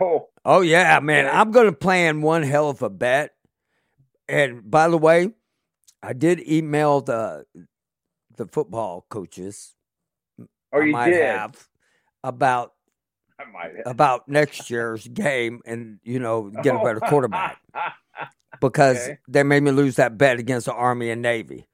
Oh, 0.00 0.28
Oh, 0.44 0.60
yeah, 0.62 0.98
man. 1.00 1.26
Okay. 1.26 1.34
I'm 1.36 1.50
going 1.50 1.66
to 1.66 1.72
plan 1.72 2.22
one 2.22 2.42
hell 2.42 2.70
of 2.70 2.82
a 2.82 2.90
bet. 2.90 3.34
And 4.28 4.68
by 4.70 4.88
the 4.88 4.98
way, 4.98 5.32
I 6.02 6.12
did 6.12 6.46
email 6.48 7.00
the 7.00 7.44
the 8.38 8.46
football 8.48 9.06
coaches. 9.10 9.74
oh, 10.72 10.80
I 10.80 10.84
you 10.84 10.92
might 10.92 11.10
did. 11.12 11.22
have 11.22 11.68
about 12.24 12.74
I 13.40 13.44
might 13.52 13.76
have. 13.76 13.86
about 13.86 14.28
next 14.28 14.70
year's 14.70 15.06
game 15.08 15.60
and 15.66 16.00
you 16.04 16.18
know 16.20 16.50
get 16.62 16.76
a 16.76 16.80
better 16.80 17.00
quarterback. 17.00 17.58
because 18.60 18.96
Okay. 18.98 19.18
they 19.28 19.42
made 19.44 19.62
me 19.62 19.70
lose 19.72 19.96
that 19.96 20.18
bet 20.18 20.38
against 20.38 20.66
the 20.66 20.74
Army 20.74 21.10
and 21.10 21.22
Navy. 21.22 21.68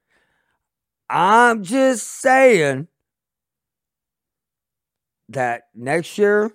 I'm 1.10 1.62
just 1.64 2.06
saying 2.08 2.88
that 5.30 5.64
next 5.74 6.18
year 6.18 6.52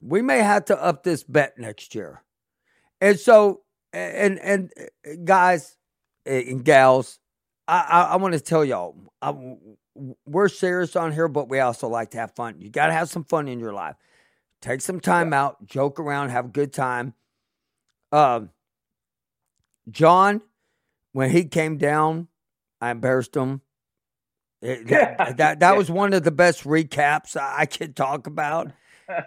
we 0.00 0.22
may 0.22 0.38
have 0.38 0.66
to 0.66 0.82
up 0.82 1.02
this 1.04 1.22
bet 1.24 1.58
next 1.58 1.94
year. 1.94 2.22
And 3.00 3.18
so 3.18 3.62
and 3.92 4.38
and 4.40 4.72
uh, 4.80 5.10
guys 5.24 5.76
and 6.26 6.64
gals, 6.64 7.18
I 7.68 7.80
I, 7.80 8.02
I 8.12 8.16
want 8.16 8.34
to 8.34 8.40
tell 8.40 8.64
y'all, 8.64 8.96
I, 9.22 9.34
we're 10.26 10.48
serious 10.48 10.96
on 10.96 11.12
here, 11.12 11.28
but 11.28 11.48
we 11.48 11.60
also 11.60 11.88
like 11.88 12.10
to 12.10 12.18
have 12.18 12.34
fun. 12.34 12.56
You 12.60 12.70
got 12.70 12.88
to 12.88 12.92
have 12.92 13.08
some 13.08 13.24
fun 13.24 13.48
in 13.48 13.60
your 13.60 13.72
life. 13.72 13.96
Take 14.60 14.80
some 14.80 15.00
time 15.00 15.32
out, 15.32 15.66
joke 15.66 16.00
around, 16.00 16.30
have 16.30 16.46
a 16.46 16.48
good 16.48 16.72
time. 16.72 17.14
Um, 18.12 18.50
John, 19.90 20.40
when 21.12 21.30
he 21.30 21.44
came 21.44 21.76
down, 21.76 22.28
I 22.80 22.90
embarrassed 22.90 23.36
him. 23.36 23.60
It- 24.62 24.86
that, 24.88 25.16
Yeah. 25.18 25.32
that, 25.32 25.60
that 25.60 25.76
was 25.76 25.90
one 25.90 26.12
of 26.12 26.22
the 26.24 26.30
best 26.30 26.64
recaps 26.64 27.36
I 27.36 27.60
I 27.60 27.66
could 27.66 27.94
talk 27.96 28.26
about. 28.26 28.72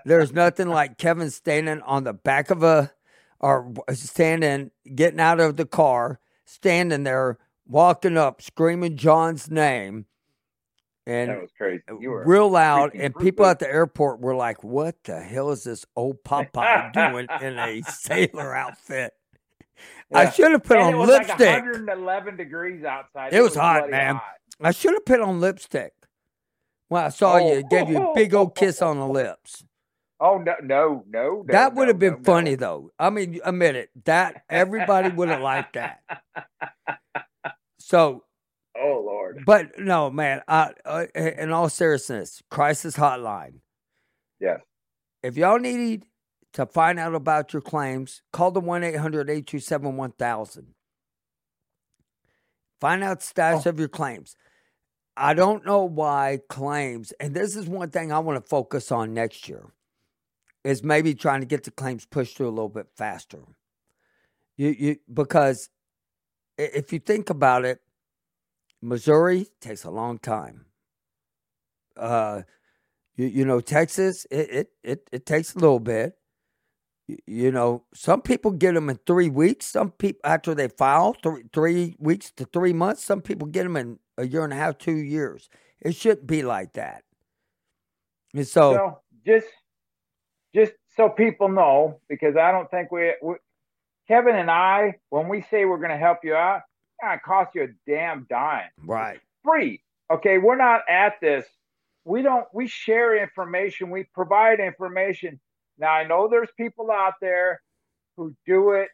There's 0.06 0.34
nothing 0.34 0.69
like 0.69 0.97
Kevin 0.97 1.30
standing 1.30 1.82
on 1.84 2.04
the 2.04 2.13
back 2.13 2.50
of 2.50 2.63
a, 2.63 2.91
or 3.39 3.71
standing, 3.93 4.71
getting 4.95 5.19
out 5.19 5.39
of 5.39 5.56
the 5.56 5.67
car, 5.67 6.19
standing 6.45 7.04
there, 7.04 7.38
walking 7.67 8.17
up, 8.17 8.41
screaming 8.41 8.97
John's 8.97 9.49
name, 9.49 10.06
and 11.06 11.30
that 11.30 11.41
was 11.41 11.51
crazy. 11.58 11.84
You 11.99 12.10
were 12.10 12.25
real 12.25 12.49
loud, 12.49 12.91
and 12.95 13.15
people 13.15 13.45
at 13.45 13.60
the 13.60 13.67
airport 13.67 14.19
were 14.19 14.36
like, 14.36 14.63
"What 14.63 15.03
the 15.03 15.21
hell 15.21 15.51
is 15.51 15.63
this 15.63 15.86
old 15.95 16.23
Popeye 16.23 16.91
doing 17.12 17.27
in 17.41 17.58
a 17.58 17.82
sailor 17.84 18.56
outfit?" 18.56 19.13
I 20.13 20.30
should 20.30 20.51
have 20.51 20.63
put 20.63 20.77
And 20.77 20.88
on 20.88 20.93
it 20.93 20.97
was 20.97 21.10
lipstick. 21.10 21.39
Like 21.39 21.63
111 21.63 22.38
degrees 22.38 22.84
outside. 22.84 23.34
It 23.34 23.41
was 23.41 23.56
hot, 23.56 23.89
man. 23.89 24.15
hot. 24.15 24.23
I 24.62 24.71
should 24.71 24.93
have 24.93 25.06
put 25.06 25.19
on 25.19 25.39
lipstick. 25.39 25.93
When 26.88 27.03
I 27.03 27.10
saw 27.10 27.38
you, 27.38 27.63
Oh. 27.65 27.67
gave 27.69 27.89
you 27.89 27.97
a 27.97 28.13
big 28.15 28.34
old 28.34 28.49
oh. 28.49 28.51
kiss 28.51 28.82
on 28.82 28.97
the 28.97 29.08
lips. 29.08 29.63
Oh 30.19 30.39
no, 30.39 30.56
no, 30.63 31.03
no. 31.08 31.43
no 31.45 31.53
that 31.53 31.75
would 31.75 31.84
no, 31.84 31.88
have 31.89 31.99
been 31.99 32.13
no. 32.13 32.23
funny, 32.23 32.56
though. 32.56 32.91
I 32.97 33.10
mean, 33.10 33.39
admit 33.43 33.75
it. 33.75 33.89
That 34.06 34.43
everybody 34.49 35.10
would 35.10 35.30
have 35.30 35.41
liked 35.41 35.73
that. 35.73 35.99
So, 37.88 38.26
Oh 38.76 39.02
Lord. 39.06 39.43
but 39.45 39.80
no, 39.80 40.10
man. 40.10 40.41
I, 40.45 40.73
uh, 40.84 41.06
in 41.15 41.54
all 41.54 41.69
seriousness, 41.69 42.43
crisis 42.52 42.97
hotline. 42.97 43.62
Yes. 44.41 44.60
If 45.23 45.38
y'all 45.38 45.58
need 45.58 46.04
to 46.52 46.65
find 46.65 47.00
out 47.00 47.15
about 47.15 47.54
your 47.54 47.62
claims, 47.62 48.21
call 48.34 48.52
the 48.52 48.60
1 48.60 48.84
800 48.84 49.30
827 49.30 49.95
1000. 49.95 50.67
Find 52.82 53.04
out 53.06 53.23
status 53.23 53.65
Oh. 53.65 53.69
of 53.69 53.80
your 53.80 53.88
claims. 53.88 54.36
I 55.15 55.34
don't 55.34 55.65
know 55.65 55.86
why 55.86 56.39
claims, 56.50 57.13
and 57.21 57.34
this 57.34 57.56
is 57.56 57.67
one 57.69 57.89
thing 57.89 58.12
I 58.12 58.19
want 58.19 58.43
to 58.43 58.47
focus 58.50 58.91
on 58.91 59.13
next 59.13 59.47
year, 59.47 59.71
is 60.65 60.84
maybe 60.84 61.15
trying 61.15 61.39
to 61.39 61.47
get 61.47 61.63
the 61.63 61.71
claims 61.71 62.06
pushed 62.06 62.36
through 62.36 62.50
a 62.50 62.52
little 62.58 62.67
bit 62.69 62.88
faster. 62.97 63.39
You, 64.58 64.76
you, 64.78 64.97
because 65.12 65.69
if 66.58 66.91
you 66.91 67.00
think 67.00 67.30
about 67.30 67.65
it, 67.65 67.80
Missouri 68.82 69.48
takes 69.60 69.84
a 69.84 69.91
long 69.91 70.17
time. 70.20 70.65
Uh, 71.96 72.43
you, 73.15 73.26
you 73.28 73.46
know, 73.46 73.60
Texas, 73.60 74.26
it, 74.30 74.50
it, 74.52 74.72
it, 74.84 75.10
it 75.12 75.26
takes 75.26 75.56
a 75.56 75.60
little 75.60 75.80
bit. 75.80 76.17
You, 77.08 77.17
you 77.26 77.52
know, 77.52 77.86
some 77.93 78.22
people 78.22 78.52
get 78.52 78.74
them 78.76 78.89
in 78.89 79.00
three 79.08 79.30
weeks. 79.30 79.65
Some 79.67 79.91
people, 79.91 80.22
after 80.24 80.54
they 80.54 80.67
file, 80.67 81.15
three, 81.24 81.43
three 81.54 81.96
weeks 82.00 82.32
to 82.38 82.46
three 82.46 82.74
months. 82.74 83.04
Some 83.04 83.22
people 83.22 83.48
get 83.48 83.63
them 83.63 83.78
in 83.78 84.00
a 84.17 84.28
year 84.28 84.43
and 84.43 84.54
a 84.54 84.58
half, 84.58 84.78
two 84.78 84.98
years. 84.98 85.50
It 85.82 85.96
shouldn't 85.96 86.28
be 86.28 86.43
like 86.43 86.74
that. 86.74 87.04
And 88.34 88.48
so, 88.48 88.74
So 88.74 89.00
just, 89.26 89.48
just 90.54 90.74
so 90.96 91.10
people 91.10 91.50
know, 91.50 92.00
because 92.10 92.36
I 92.36 92.52
don't 92.52 92.70
think 92.70 92.91
we, 92.91 93.13
we 93.22 93.36
Kevin 94.08 94.36
and 94.36 94.50
I, 94.50 94.96
when 95.10 95.28
we 95.28 95.46
say 95.50 95.65
we're 95.65 95.78
going 95.78 95.89
to 95.89 95.98
help 95.98 96.20
you 96.24 96.34
out, 96.36 96.62
it 97.02 97.06
not 97.06 97.22
cost 97.24 97.56
you 97.56 97.63
a 97.63 97.67
damn 97.89 98.26
dime. 98.30 98.70
right. 98.86 99.20
Free. 99.43 99.82
Okay, 100.12 100.38
we're 100.38 100.58
not 100.58 100.82
at 100.89 101.13
this. 101.22 101.46
We 102.06 102.22
don't. 102.22 102.46
We 102.54 102.67
share 102.67 103.22
information. 103.22 103.89
We 103.89 104.06
provide 104.13 104.60
information. 104.60 105.39
Now 105.78 105.91
I 105.91 106.06
know 106.06 106.28
there's 106.30 106.50
people 106.58 106.89
out 106.91 107.15
there 107.22 107.62
who 108.15 108.34
do 108.46 108.72
it 108.72 108.89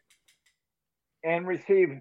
and 1.23 1.47
receive 1.47 1.99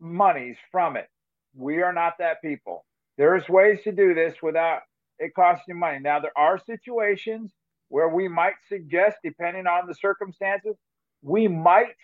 monies 0.00 0.56
from 0.70 0.96
it. 0.96 1.08
We 1.56 1.82
are 1.82 1.92
not 1.92 2.14
that 2.18 2.42
people. 2.42 2.84
There's 3.16 3.48
ways 3.48 3.80
to 3.84 3.92
do 3.92 4.14
this 4.14 4.34
without 4.42 4.80
it 5.18 5.34
costing 5.34 5.74
you 5.74 5.74
money. 5.76 5.98
Now 6.00 6.20
there 6.20 6.36
are 6.36 6.58
situations 6.58 7.52
where 7.88 8.08
we 8.08 8.28
might 8.28 8.54
suggest, 8.68 9.18
depending 9.22 9.66
on 9.66 9.86
the 9.86 9.94
circumstances, 9.94 10.76
we 11.22 11.48
might 11.48 11.94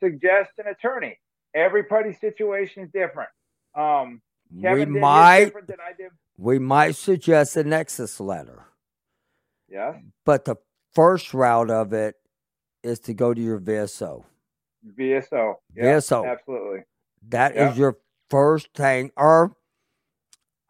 suggest 0.00 0.50
an 0.58 0.66
attorney. 0.68 1.18
Everybody's 1.54 2.18
situation 2.20 2.84
is 2.84 2.90
different. 2.92 3.30
Um, 3.74 4.20
we 4.52 4.84
might, 4.86 5.46
different 5.46 5.66
than 5.68 5.78
I 5.80 5.92
did. 5.96 6.10
we 6.36 6.58
might 6.58 6.96
suggest 6.96 7.56
a 7.56 7.64
nexus 7.64 8.18
letter. 8.20 8.64
Yes, 9.68 9.96
But 10.24 10.44
the 10.46 10.56
first 10.94 11.34
route 11.34 11.70
of 11.70 11.92
it 11.92 12.14
is 12.82 12.98
to 13.00 13.12
go 13.14 13.34
to 13.34 13.40
your 13.40 13.58
VSO. 13.60 14.24
VSO. 14.96 15.54
Yeah, 15.74 15.84
VSO. 15.96 16.26
absolutely. 16.30 16.84
That 17.28 17.52
is 17.52 17.56
Yeah. 17.56 17.74
your 17.74 17.98
first 18.30 18.72
thing. 18.74 19.10
Or 19.16 19.54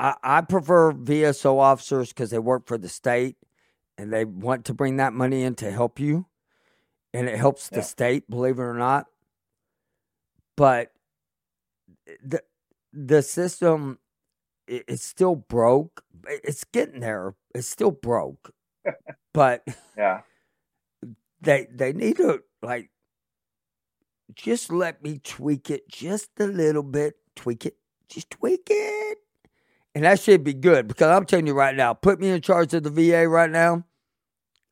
I, 0.01 0.15
I 0.23 0.41
prefer 0.41 0.93
VSO 0.93 1.59
officers 1.59 2.09
because 2.13 2.31
they 2.31 2.39
work 2.39 2.67
for 2.67 2.79
the 2.79 2.89
state 2.89 3.37
and 3.97 4.13
they 4.13 4.25
want 4.25 4.65
to 4.67 4.75
bring 4.75 4.97
that 4.97 5.13
money 5.13 5.43
in 5.45 5.55
to 5.57 5.71
help 5.71 6.01
you. 6.01 6.27
And 7.15 7.29
it 7.29 7.37
helps 7.39 7.69
the 7.69 7.77
Yeah. 7.77 7.83
state, 7.83 8.29
believe 8.31 8.59
it 8.59 8.63
or 8.63 8.75
not. 8.75 9.07
But 10.59 10.91
the 12.23 12.43
the 12.93 13.23
system 13.23 13.99
i- 14.69 14.83
it's 14.89 15.05
still 15.05 15.37
broke. 15.37 16.03
It's 16.27 16.65
getting 16.65 17.01
there. 17.01 17.35
it's 17.55 17.69
still 17.69 17.93
broke, 17.93 18.53
but 19.33 19.63
yeah, 19.97 20.23
they 21.41 21.69
they 21.73 21.93
need 21.93 22.17
to 22.17 22.43
like 22.61 22.91
just 24.35 24.73
let 24.73 25.03
me 25.03 25.21
tweak 25.23 25.71
it 25.71 25.89
just 25.89 26.31
a 26.41 26.47
little 26.47 26.83
bit. 26.83 27.15
Tweak 27.37 27.67
it, 27.67 27.77
just 28.09 28.31
tweak 28.31 28.67
it, 28.69 29.19
and 29.95 30.05
that 30.05 30.19
should 30.19 30.43
be 30.43 30.55
good. 30.55 30.89
Because 30.89 31.07
I'm 31.17 31.25
telling 31.25 31.47
you 31.47 31.55
right 31.55 31.77
now, 31.77 31.95
put 31.95 32.19
me 32.19 32.31
in 32.31 32.41
charge 32.41 32.75
of 32.75 32.83
the 32.83 32.91
VA 32.91 33.29
right 33.29 33.49
now. 33.51 33.85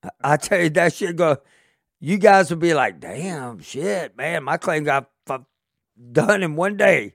I, 0.02 0.10
I 0.32 0.36
tell 0.36 0.60
you 0.60 0.70
that 0.70 0.94
shit 0.94 1.14
go. 1.14 1.36
You 2.00 2.18
guys 2.18 2.50
would 2.50 2.58
be 2.58 2.74
like, 2.74 3.00
damn, 3.00 3.60
shit, 3.60 4.16
man, 4.16 4.44
my 4.44 4.58
claim 4.58 4.84
got 4.84 5.08
f- 5.30 5.40
done 6.12 6.42
in 6.42 6.56
one 6.56 6.76
day. 6.76 7.14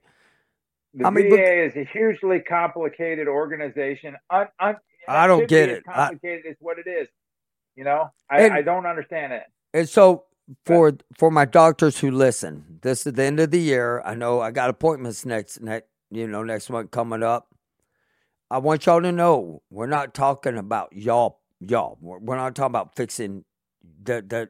The 0.93 1.07
I 1.07 1.09
mean, 1.09 1.29
VA 1.29 1.37
but, 1.37 1.41
is 1.41 1.75
a 1.75 1.89
hugely 1.91 2.39
complicated 2.39 3.27
organization. 3.27 4.15
Un, 4.29 4.47
un, 4.59 4.75
I 5.07 5.27
don't 5.27 5.47
get 5.47 5.69
it. 5.69 5.85
Complicated 5.85 6.43
I, 6.45 6.49
is 6.49 6.57
what 6.59 6.77
it 6.79 6.89
is. 6.89 7.07
You 7.75 7.85
know, 7.85 8.09
I, 8.29 8.41
and, 8.41 8.53
I 8.53 8.61
don't 8.61 8.85
understand 8.85 9.33
it. 9.33 9.43
And 9.73 9.87
so 9.87 10.25
for 10.65 10.97
for 11.17 11.31
my 11.31 11.45
doctors 11.45 11.99
who 11.99 12.11
listen, 12.11 12.79
this 12.81 13.07
is 13.07 13.13
the 13.13 13.23
end 13.23 13.39
of 13.39 13.51
the 13.51 13.59
year. 13.59 14.01
I 14.05 14.15
know 14.15 14.41
I 14.41 14.51
got 14.51 14.69
appointments 14.69 15.25
next 15.25 15.61
next 15.61 15.87
you 16.09 16.27
know 16.27 16.43
next 16.43 16.69
month 16.69 16.91
coming 16.91 17.23
up. 17.23 17.47
I 18.49 18.57
want 18.57 18.85
y'all 18.85 19.01
to 19.01 19.11
know 19.13 19.61
we're 19.69 19.87
not 19.87 20.13
talking 20.13 20.57
about 20.57 20.93
y'all 20.93 21.39
y'all. 21.61 21.97
We're, 22.01 22.19
we're 22.19 22.35
not 22.35 22.55
talking 22.55 22.71
about 22.71 22.95
fixing 22.95 23.45
the 24.03 24.21
the 24.21 24.49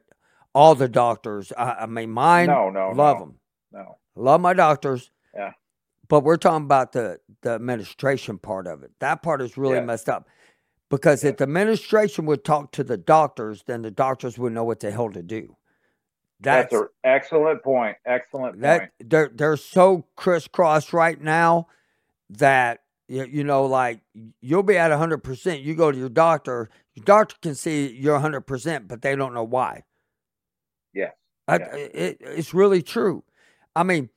all 0.54 0.74
the 0.74 0.88
doctors. 0.88 1.52
I, 1.56 1.72
I 1.72 1.86
mean, 1.86 2.10
mine. 2.10 2.48
No, 2.48 2.68
no, 2.70 2.90
love 2.90 3.18
no, 3.18 3.24
them. 3.24 3.34
No, 3.72 3.98
love 4.14 4.40
my 4.40 4.52
doctors. 4.54 5.10
Yeah, 5.34 5.52
but 6.08 6.24
we're 6.24 6.36
talking 6.36 6.64
about 6.64 6.92
the 6.92 7.18
the 7.42 7.50
administration 7.50 8.38
part 8.38 8.66
of 8.66 8.82
it. 8.82 8.90
That 9.00 9.22
part 9.22 9.42
is 9.42 9.56
really 9.56 9.76
yeah. 9.76 9.84
messed 9.84 10.08
up. 10.08 10.28
Because 10.90 11.24
yeah. 11.24 11.30
if 11.30 11.38
the 11.38 11.44
administration 11.44 12.26
would 12.26 12.44
talk 12.44 12.72
to 12.72 12.84
the 12.84 12.98
doctors, 12.98 13.64
then 13.66 13.80
the 13.80 13.90
doctors 13.90 14.38
would 14.38 14.52
know 14.52 14.64
what 14.64 14.80
the 14.80 14.90
hell 14.90 15.10
to 15.10 15.22
do. 15.22 15.56
That's, 16.38 16.70
That's 16.70 16.82
an 16.82 16.88
excellent 17.02 17.62
point. 17.62 17.96
Excellent 18.04 18.60
that. 18.60 18.90
They're 19.00 19.30
they're 19.32 19.56
so 19.56 20.04
crisscross 20.16 20.92
right 20.92 21.18
now 21.18 21.68
that 22.28 22.80
you, 23.08 23.24
you 23.24 23.44
know, 23.44 23.64
like 23.64 24.00
you'll 24.40 24.64
be 24.64 24.76
at 24.76 24.92
hundred 24.92 25.24
percent. 25.24 25.62
You 25.62 25.74
go 25.74 25.90
to 25.90 25.96
your 25.96 26.08
doctor, 26.10 26.68
your 26.94 27.04
doctor 27.04 27.36
can 27.40 27.54
see 27.54 27.90
you're 27.92 28.18
hundred 28.18 28.42
percent, 28.42 28.88
but 28.88 29.00
they 29.02 29.16
don't 29.16 29.32
know 29.32 29.44
why. 29.44 29.84
Yes, 30.92 31.12
I, 31.48 31.56
it, 31.56 32.18
it's 32.20 32.52
really 32.52 32.82
true. 32.82 33.24
I 33.74 33.82
mean, 33.82 34.10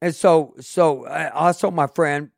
and 0.00 0.14
so 0.14 0.54
so 0.60 1.06
also 1.32 1.70
my 1.70 1.86
friend 1.86 2.30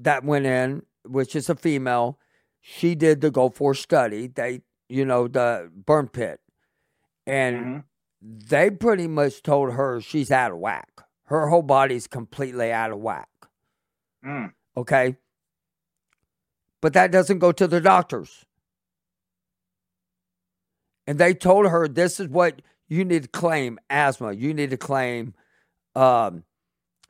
that 0.00 0.24
went 0.24 0.46
in, 0.46 0.82
which 1.04 1.36
is 1.36 1.48
a 1.48 1.54
female, 1.54 2.18
she 2.60 2.94
did 2.94 3.20
the 3.20 3.30
Gulf 3.30 3.60
War 3.60 3.74
study. 3.74 4.28
They, 4.28 4.62
you 4.88 5.04
know, 5.04 5.28
the 5.28 5.70
burn 5.74 6.08
pit, 6.08 6.40
and. 7.26 7.56
Mm-hmm 7.56 7.78
they 8.26 8.70
pretty 8.70 9.06
much 9.06 9.42
told 9.42 9.74
her 9.74 10.00
she's 10.00 10.30
out 10.30 10.52
of 10.52 10.58
whack. 10.58 10.88
Her 11.24 11.48
whole 11.48 11.62
body's 11.62 12.06
completely 12.06 12.72
out 12.72 12.90
of 12.90 12.98
whack. 12.98 13.28
Mm. 14.24 14.52
Okay? 14.76 15.16
But 16.80 16.92
that 16.94 17.10
doesn't 17.10 17.38
go 17.38 17.52
to 17.52 17.66
the 17.66 17.80
doctors. 17.80 18.44
And 21.06 21.18
they 21.18 21.34
told 21.34 21.66
her 21.66 21.88
this 21.88 22.18
is 22.18 22.28
what 22.28 22.62
you 22.88 23.04
need 23.04 23.22
to 23.22 23.28
claim 23.28 23.78
asthma. 23.90 24.32
You 24.32 24.54
need 24.54 24.70
to 24.70 24.76
claim 24.76 25.34
um, 25.94 26.44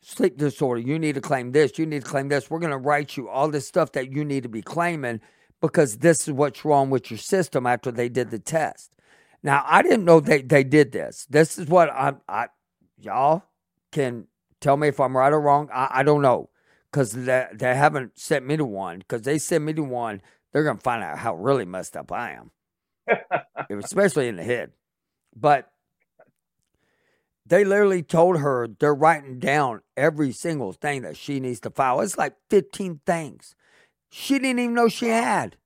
sleep 0.00 0.36
disorder. 0.36 0.80
You 0.80 0.98
need 0.98 1.16
to 1.16 1.20
claim 1.20 1.52
this. 1.52 1.78
You 1.78 1.86
need 1.86 2.04
to 2.04 2.08
claim 2.08 2.28
this. 2.28 2.48
We're 2.48 2.60
going 2.60 2.70
to 2.70 2.78
write 2.78 3.16
you 3.16 3.28
all 3.28 3.48
this 3.48 3.66
stuff 3.66 3.92
that 3.92 4.12
you 4.12 4.24
need 4.24 4.44
to 4.44 4.48
be 4.48 4.62
claiming 4.62 5.20
because 5.60 5.98
this 5.98 6.28
is 6.28 6.32
what's 6.32 6.64
wrong 6.64 6.90
with 6.90 7.10
your 7.10 7.18
system 7.18 7.66
after 7.66 7.90
they 7.90 8.08
did 8.08 8.30
the 8.30 8.38
test. 8.38 8.90
Now 9.42 9.64
I 9.66 9.82
didn't 9.82 10.04
know 10.04 10.20
they 10.20 10.42
they 10.42 10.64
did 10.64 10.92
this. 10.92 11.26
This 11.30 11.58
is 11.58 11.68
what 11.68 11.90
I'm. 11.92 12.20
I 12.28 12.48
y'all 12.98 13.44
can 13.92 14.26
tell 14.60 14.76
me 14.76 14.88
if 14.88 14.98
I'm 14.98 15.16
right 15.16 15.32
or 15.32 15.40
wrong. 15.40 15.68
I, 15.72 15.88
I 15.90 16.02
don't 16.02 16.22
know 16.22 16.50
because 16.90 17.12
they 17.12 17.46
they 17.52 17.74
haven't 17.74 18.18
sent 18.18 18.46
me 18.46 18.56
to 18.56 18.64
one. 18.64 18.98
Because 18.98 19.22
they 19.22 19.38
send 19.38 19.64
me 19.64 19.72
to 19.74 19.82
one, 19.82 20.20
they're 20.52 20.64
gonna 20.64 20.78
find 20.78 21.02
out 21.02 21.18
how 21.18 21.34
really 21.34 21.64
messed 21.64 21.96
up 21.96 22.10
I 22.10 22.32
am, 22.32 22.50
especially 23.82 24.28
in 24.28 24.36
the 24.36 24.44
head. 24.44 24.72
But 25.36 25.70
they 27.44 27.64
literally 27.64 28.02
told 28.02 28.38
her 28.38 28.66
they're 28.66 28.94
writing 28.94 29.38
down 29.38 29.82
every 29.96 30.32
single 30.32 30.72
thing 30.72 31.02
that 31.02 31.16
she 31.16 31.38
needs 31.38 31.60
to 31.60 31.70
file. 31.70 32.00
It's 32.00 32.18
like 32.18 32.34
15 32.50 33.00
things. 33.06 33.54
She 34.10 34.38
didn't 34.38 34.58
even 34.58 34.74
know 34.74 34.88
she 34.88 35.08
had. 35.08 35.56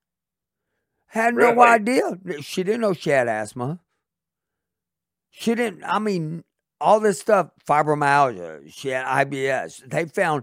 Had 1.06 1.34
really? 1.34 1.54
no 1.54 1.62
idea. 1.62 2.18
She 2.40 2.62
didn't 2.62 2.82
know 2.82 2.92
she 2.92 3.10
had 3.10 3.28
asthma. 3.28 3.80
She 5.30 5.54
didn't, 5.54 5.84
I 5.84 5.98
mean, 5.98 6.44
all 6.80 7.00
this 7.00 7.20
stuff, 7.20 7.50
fibromyalgia, 7.66 8.72
she 8.72 8.88
had 8.88 9.06
IBS. 9.06 9.88
They 9.88 10.06
found, 10.06 10.42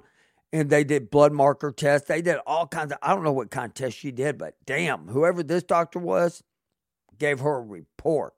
and 0.51 0.69
they 0.69 0.83
did 0.83 1.11
blood 1.11 1.33
marker 1.33 1.71
tests. 1.71 2.07
They 2.07 2.21
did 2.21 2.37
all 2.47 2.67
kinds 2.67 2.93
of, 2.93 2.97
I 3.01 3.13
don't 3.13 3.23
know 3.23 3.33
what 3.33 3.51
kind 3.51 3.67
of 3.67 3.73
test 3.73 3.97
she 3.97 4.11
did, 4.11 4.37
but 4.37 4.55
damn, 4.65 5.07
whoever 5.07 5.43
this 5.43 5.63
doctor 5.63 5.99
was 5.99 6.43
gave 7.19 7.39
her 7.41 7.57
a 7.57 7.61
report 7.61 8.33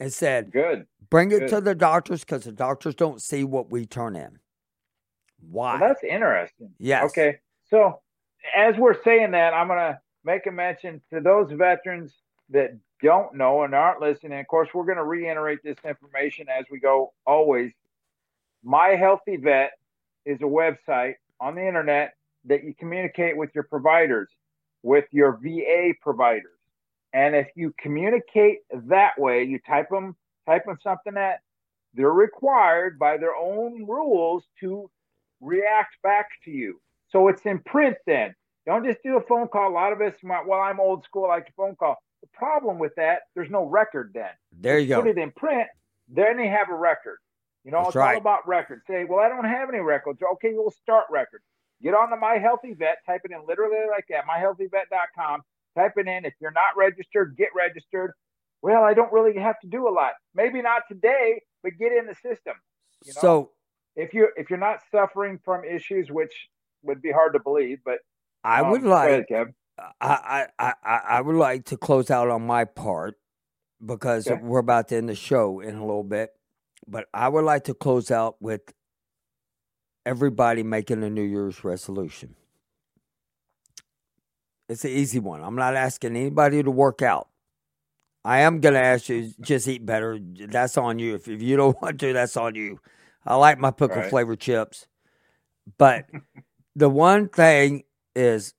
and 0.00 0.12
said, 0.12 0.52
Good. 0.52 0.86
Bring 1.10 1.30
it 1.30 1.40
Good. 1.40 1.48
to 1.48 1.60
the 1.60 1.74
doctors 1.74 2.20
because 2.20 2.44
the 2.44 2.52
doctors 2.52 2.94
don't 2.94 3.22
see 3.22 3.44
what 3.44 3.70
we 3.70 3.86
turn 3.86 4.16
in. 4.16 4.38
Why? 5.50 5.78
Well, 5.78 5.88
that's 5.88 6.02
interesting. 6.02 6.70
Yes. 6.78 7.04
Okay. 7.06 7.38
So, 7.68 8.00
as 8.56 8.76
we're 8.76 9.00
saying 9.02 9.32
that, 9.32 9.54
I'm 9.54 9.68
going 9.68 9.78
to 9.78 9.98
make 10.24 10.46
a 10.46 10.50
mention 10.50 11.00
to 11.12 11.20
those 11.20 11.50
veterans 11.52 12.14
that 12.50 12.78
don't 13.02 13.34
know 13.34 13.62
and 13.62 13.74
aren't 13.74 14.00
listening. 14.00 14.38
Of 14.40 14.46
course, 14.46 14.68
we're 14.74 14.84
going 14.84 14.96
to 14.96 15.04
reiterate 15.04 15.60
this 15.62 15.76
information 15.84 16.46
as 16.48 16.64
we 16.70 16.80
go 16.80 17.12
always. 17.26 17.72
My 18.62 18.96
HealtheVet 18.96 19.68
is 20.24 20.40
a 20.40 20.44
website 20.44 21.14
on 21.40 21.54
the 21.54 21.66
internet 21.66 22.14
that 22.46 22.64
you 22.64 22.74
communicate 22.78 23.36
with 23.36 23.50
your 23.54 23.64
providers, 23.64 24.28
with 24.82 25.04
your 25.10 25.38
VA 25.42 25.92
providers. 26.00 26.50
And 27.14 27.36
if 27.36 27.46
you 27.54 27.72
communicate 27.78 28.58
that 28.72 29.12
way, 29.16 29.44
you 29.44 29.60
type 29.60 29.88
them, 29.88 30.16
type 30.46 30.64
them 30.66 30.76
something 30.82 31.14
that 31.14 31.42
they're 31.94 32.10
required 32.10 32.98
by 32.98 33.16
their 33.16 33.36
own 33.36 33.86
rules 33.86 34.42
to 34.60 34.90
react 35.40 35.96
back 36.02 36.26
to 36.44 36.50
you. 36.50 36.80
So 37.10 37.28
it's 37.28 37.46
in 37.46 37.60
print 37.60 37.96
then. 38.04 38.34
Don't 38.66 38.84
just 38.84 38.98
do 39.04 39.16
a 39.16 39.20
phone 39.20 39.46
call. 39.46 39.70
A 39.70 39.72
lot 39.72 39.92
of 39.92 40.00
us, 40.00 40.14
well, 40.24 40.60
I'm 40.60 40.80
old 40.80 41.04
school, 41.04 41.26
I 41.26 41.36
like 41.36 41.48
a 41.48 41.52
phone 41.52 41.76
call. 41.76 41.96
The 42.20 42.28
problem 42.32 42.80
with 42.80 42.92
that, 42.96 43.20
there's 43.36 43.50
no 43.50 43.64
record 43.64 44.10
then. 44.12 44.30
There 44.58 44.80
you, 44.80 44.88
go. 44.88 45.02
Put 45.02 45.10
it 45.10 45.18
in 45.18 45.30
print, 45.30 45.68
then 46.08 46.36
they 46.36 46.48
have 46.48 46.68
a 46.68 46.74
record. 46.74 47.18
You 47.64 47.70
know, 47.70 47.78
That's 47.78 47.88
it's 47.90 47.96
right. 47.96 48.14
all 48.14 48.20
about 48.20 48.48
records. 48.48 48.82
Say, 48.88 49.04
well, 49.04 49.20
I 49.20 49.28
don't 49.28 49.44
have 49.44 49.68
any 49.68 49.78
records. 49.78 50.20
Okay, 50.34 50.52
we'll 50.52 50.72
start 50.72 51.04
records. 51.10 51.44
Get 51.80 51.94
on 51.94 52.10
to 52.10 52.16
My 52.16 52.38
HealtheVet, 52.38 52.94
type 53.06 53.20
it 53.24 53.30
in 53.30 53.46
literally 53.46 53.76
like 53.88 54.06
that, 54.08 54.24
myhealthyvet.com. 54.26 55.42
Type 55.76 55.92
it 55.96 56.06
in. 56.06 56.24
If 56.24 56.34
you're 56.40 56.52
not 56.52 56.76
registered, 56.76 57.36
get 57.36 57.48
registered. 57.56 58.12
Well, 58.62 58.82
I 58.82 58.94
don't 58.94 59.12
really 59.12 59.38
have 59.38 59.58
to 59.60 59.68
do 59.68 59.88
a 59.88 59.90
lot. 59.90 60.12
Maybe 60.34 60.62
not 60.62 60.82
today, 60.88 61.42
but 61.62 61.72
get 61.78 61.92
in 61.92 62.06
the 62.06 62.14
system. 62.14 62.54
You 63.04 63.12
know? 63.14 63.20
So 63.20 63.50
if 63.96 64.14
you 64.14 64.28
if 64.36 64.50
you're 64.50 64.58
not 64.58 64.78
suffering 64.90 65.38
from 65.44 65.64
issues, 65.64 66.10
which 66.10 66.32
would 66.82 67.02
be 67.02 67.10
hard 67.10 67.34
to 67.34 67.40
believe, 67.40 67.78
but 67.84 67.98
I 68.42 68.60
um, 68.60 68.70
would 68.70 68.82
like. 68.82 69.26
Ahead, 69.30 69.54
I, 70.00 70.46
I, 70.58 70.72
I, 70.84 71.00
I 71.08 71.20
would 71.20 71.34
like 71.36 71.64
to 71.66 71.76
close 71.76 72.10
out 72.10 72.28
on 72.28 72.46
my 72.46 72.64
part 72.64 73.16
because 73.84 74.28
okay. 74.28 74.40
we're 74.40 74.60
about 74.60 74.88
to 74.88 74.96
end 74.96 75.08
the 75.08 75.14
show 75.14 75.60
in 75.60 75.74
a 75.74 75.84
little 75.84 76.04
bit. 76.04 76.30
But 76.86 77.06
I 77.12 77.28
would 77.28 77.44
like 77.44 77.64
to 77.64 77.74
close 77.74 78.10
out 78.10 78.36
with 78.40 78.60
everybody 80.06 80.62
making 80.62 81.02
a 81.02 81.10
New 81.10 81.22
Year's 81.22 81.64
resolution. 81.64 82.36
It's 84.68 84.84
an 84.84 84.90
easy 84.90 85.18
one. 85.18 85.42
I'm 85.42 85.56
not 85.56 85.74
asking 85.74 86.16
anybody 86.16 86.62
to 86.62 86.70
work 86.70 87.02
out. 87.02 87.28
I 88.24 88.40
am 88.40 88.60
going 88.60 88.74
to 88.74 88.80
ask 88.80 89.08
you 89.08 89.32
just 89.40 89.68
eat 89.68 89.84
better. 89.84 90.18
That's 90.20 90.78
on 90.78 90.98
you. 90.98 91.14
If, 91.14 91.28
if 91.28 91.42
you 91.42 91.56
don't 91.56 91.80
want 91.82 92.00
to, 92.00 92.12
that's 92.12 92.36
on 92.36 92.54
you. 92.54 92.80
I 93.26 93.36
like 93.36 93.58
my 93.58 93.70
pickle 93.70 93.96
right. 93.96 94.10
flavored 94.10 94.40
chips. 94.40 94.86
But 95.78 96.06
the 96.76 96.88
one 96.88 97.28
thing 97.28 97.84
is 98.14 98.54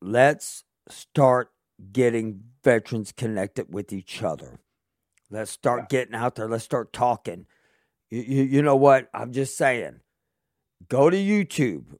let's 0.00 0.64
start 0.88 1.50
getting 1.92 2.40
veterans 2.62 3.12
connected 3.12 3.72
with 3.72 3.92
each 3.92 4.22
other. 4.22 4.60
Let's 5.30 5.50
start 5.50 5.82
yeah. 5.82 5.86
getting 5.98 6.14
out 6.14 6.36
there. 6.36 6.48
Let's 6.48 6.64
start 6.64 6.92
talking. 6.92 7.46
You, 8.10 8.22
you, 8.22 8.42
you 8.44 8.62
know 8.62 8.76
what? 8.76 9.08
I'm 9.12 9.32
just 9.32 9.56
saying. 9.56 10.00
Go 10.88 11.10
to 11.10 11.16
YouTube. 11.16 11.96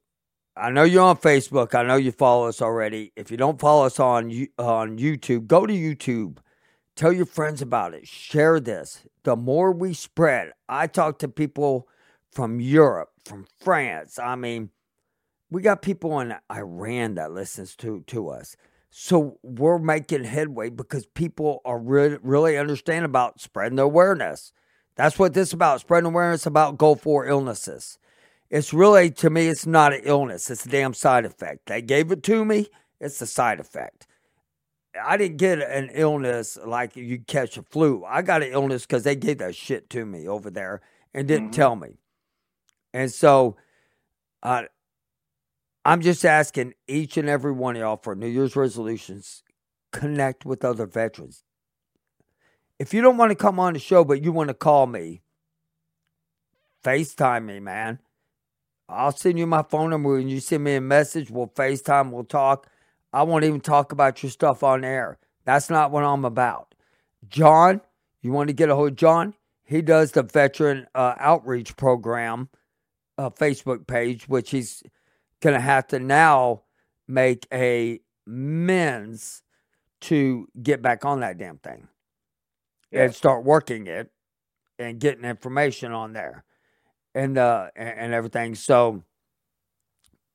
I 0.57 0.71
know 0.71 0.85
you're 0.85 1.03
on 1.03 1.17
Facebook. 1.17 1.75
I 1.75 1.83
know 1.83 1.97
you 1.97 2.13
follow 2.13 2.47
us 2.47 2.63
already. 2.63 3.13
If 3.17 3.31
you 3.31 3.37
don't 3.37 3.61
follow 3.61 3.87
us 3.87 3.99
on 3.99 4.31
on 4.59 4.99
YouTube, 4.99 5.47
go 5.47 5.67
to 5.67 5.73
YouTube. 5.73 6.39
Tell 6.95 7.13
your 7.13 7.27
friends 7.27 7.61
about 7.61 7.93
it. 7.93 8.07
Share 8.07 8.61
this. 8.61 9.05
The 9.25 9.35
more 9.35 9.73
we 9.73 9.95
spread, 9.95 10.53
I 10.69 10.87
talk 10.87 11.19
to 11.21 11.29
people 11.29 11.89
from 12.31 12.61
Europe, 12.61 13.11
from 13.25 13.47
France. 13.61 14.17
I 14.19 14.37
mean, 14.37 14.71
we 15.51 15.61
got 15.61 15.83
people 15.83 16.21
in 16.21 16.35
Iran 16.53 17.15
that 17.17 17.33
listens 17.33 17.75
to 17.77 18.05
to 18.07 18.29
us. 18.29 18.57
So 18.91 19.39
we're 19.43 19.81
making 19.81 20.23
headway 20.23 20.71
because 20.71 21.05
people 21.05 21.63
are 21.65 21.81
really, 21.81 22.19
really 22.23 22.57
understand 22.57 23.05
about 23.05 23.41
spreading 23.41 23.75
the 23.75 23.83
awareness. 23.83 24.53
That's 24.95 25.19
what 25.19 25.35
this 25.35 25.49
is 25.49 25.55
about, 25.55 25.81
spreading 25.81 26.07
awareness 26.07 26.47
about 26.47 26.79
Gulf 26.79 27.05
War 27.05 27.27
illnesses. 27.27 27.99
It's 28.55 28.73
really, 28.73 29.11
to 29.11 29.31
me, 29.31 29.49
it's 29.49 29.67
not 29.67 29.93
an 29.93 30.03
illness. 30.05 30.49
It's 30.49 30.65
a 30.65 30.69
damn 30.69 30.95
side 30.95 31.25
effect. 31.25 31.67
They 31.67 31.83
gave 31.83 32.13
it 32.13 32.23
to 32.23 32.45
me. 32.45 32.69
It's 33.01 33.21
a 33.21 33.27
side 33.27 33.59
effect. 33.59 34.07
I 35.05 35.17
didn't 35.17 35.39
get 35.39 35.59
an 35.61 35.91
illness 35.93 36.57
like 36.65 36.95
you 36.95 37.19
catch 37.19 37.57
a 37.57 37.65
flu. 37.65 38.05
I 38.05 38.23
got 38.23 38.45
an 38.45 38.53
illness 38.53 38.87
because 38.87 39.03
they 39.03 39.17
gave 39.17 39.39
that 39.39 39.57
shit 39.57 39.91
to 39.91 40.07
me 40.07 40.29
over 40.29 40.53
there 40.53 40.83
and 41.13 41.27
didn't 41.27 41.47
mm-hmm. 41.47 41.61
tell 41.61 41.75
me. 41.75 41.99
And 42.93 43.11
so 43.11 43.57
uh, 44.45 44.67
I'm 45.85 46.01
just 46.01 46.25
asking 46.25 46.75
each 46.87 47.17
and 47.17 47.29
every 47.29 47.51
one 47.51 47.75
of 47.75 47.81
y'all 47.81 47.97
for 48.01 48.15
New 48.15 48.29
Year's 48.29 48.55
resolutions 48.55 49.43
connect 49.91 50.45
with 50.45 50.65
other 50.65 50.87
veterans. 50.87 51.43
If 52.79 52.95
you 52.95 53.03
don't 53.03 53.17
want 53.17 53.33
to 53.33 53.35
come 53.35 53.59
on 53.59 53.73
the 53.73 53.81
show, 53.81 54.05
but 54.05 54.23
you 54.23 54.31
want 54.31 54.47
to 54.47 54.55
call 54.55 54.87
me, 54.87 55.23
FaceTime 56.85 57.47
me, 57.47 57.59
man. 57.59 57.99
I'll 58.89 59.13
send 59.13 59.39
you 59.39 59.47
my 59.47 59.63
phone 59.63 59.91
number 59.91 60.19
and 60.19 60.31
you 60.31 60.41
send 60.41 60.65
me 60.65 60.75
a 60.75 60.81
message. 60.81 61.31
We'll 61.31 61.49
FaceTime, 61.49 62.11
we'll 62.11 62.25
talk. 62.25 62.69
I 63.13 63.23
won't 63.23 63.45
even 63.45 63.61
talk 63.61 63.93
about 63.93 64.23
your 64.23 64.31
stuff 64.31 64.63
on 64.63 64.85
air. 64.85 65.19
That's 65.45 65.71
not 65.71 65.91
what 65.91 66.05
I'm 66.05 66.25
about. 66.25 66.75
John, 67.29 67.81
you 68.21 68.33
want 68.33 68.49
to 68.49 68.55
get 68.55 68.69
a 68.69 68.75
hold 68.75 68.93
of 68.93 68.97
John? 68.97 69.35
He 69.63 69.81
does 69.81 70.13
the 70.13 70.23
veteran 70.23 70.87
uh, 70.95 71.15
outreach 71.19 71.77
program 71.77 72.49
uh, 73.17 73.31
Facebook 73.31 73.87
page, 73.87 74.29
which 74.29 74.51
he's 74.51 74.83
going 75.41 75.55
to 75.55 75.61
have 75.61 75.87
to 75.89 75.99
now 75.99 76.63
make 77.09 77.47
a 77.53 78.01
men's 78.27 79.43
to 80.03 80.49
get 80.63 80.83
back 80.83 81.05
on 81.05 81.21
that 81.21 81.39
damn 81.39 81.59
thing 81.59 81.89
yeah. 82.91 83.05
and 83.05 83.15
start 83.15 83.45
working 83.45 83.87
it 83.87 84.11
and 84.79 85.01
getting 85.01 85.25
information 85.25 85.93
on 85.93 86.13
there 86.13 86.45
and 87.15 87.39
uh 87.39 87.69
and 87.77 88.13
everything. 88.13 88.55
So, 88.55 89.03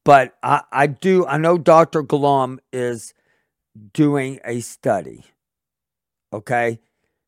but 0.05 0.35
I 0.43 0.61
I 0.71 0.87
do 0.87 1.25
I 1.25 1.37
know 1.37 1.57
Dr. 1.57 2.03
Golomb 2.03 2.59
is 2.71 3.13
doing 3.93 4.39
a 4.45 4.61
study. 4.61 5.25
Okay, 6.33 6.79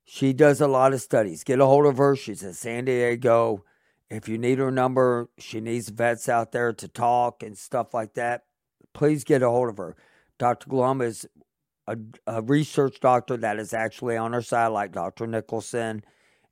she 0.04 0.34
does 0.34 0.62
a 0.62 0.68
lot 0.68 0.94
of 0.94 1.02
studies. 1.02 1.44
Get 1.44 1.60
a 1.60 1.66
hold 1.66 1.86
of 1.86 1.98
her. 1.98 2.16
She's 2.16 2.44
in 2.44 2.54
San 2.54 2.86
Diego. 2.86 3.64
If 4.10 4.28
you 4.28 4.38
need 4.38 4.60
her 4.60 4.72
number, 4.72 5.30
she 5.38 5.62
needs 5.62 5.90
vets 5.90 6.28
out 6.28 6.52
there 6.52 6.74
to 6.74 6.88
talk 6.88 7.44
and 7.44 7.58
stuff 7.58 7.94
like 7.94 8.14
that. 8.16 8.44
Please 8.94 9.24
get 9.24 9.42
a 9.42 9.50
hold 9.50 9.70
of 9.70 9.78
her. 9.78 9.96
Dr. 10.38 10.68
Golomb 10.68 11.02
is 11.02 11.26
a, 11.88 11.98
a 12.28 12.42
research 12.42 13.00
doctor 13.00 13.38
that 13.38 13.58
is 13.58 13.74
actually 13.74 14.18
on 14.18 14.34
her 14.34 14.42
side, 14.42 14.68
like 14.68 14.92
Dr. 14.92 15.28
Nicolson 15.28 16.02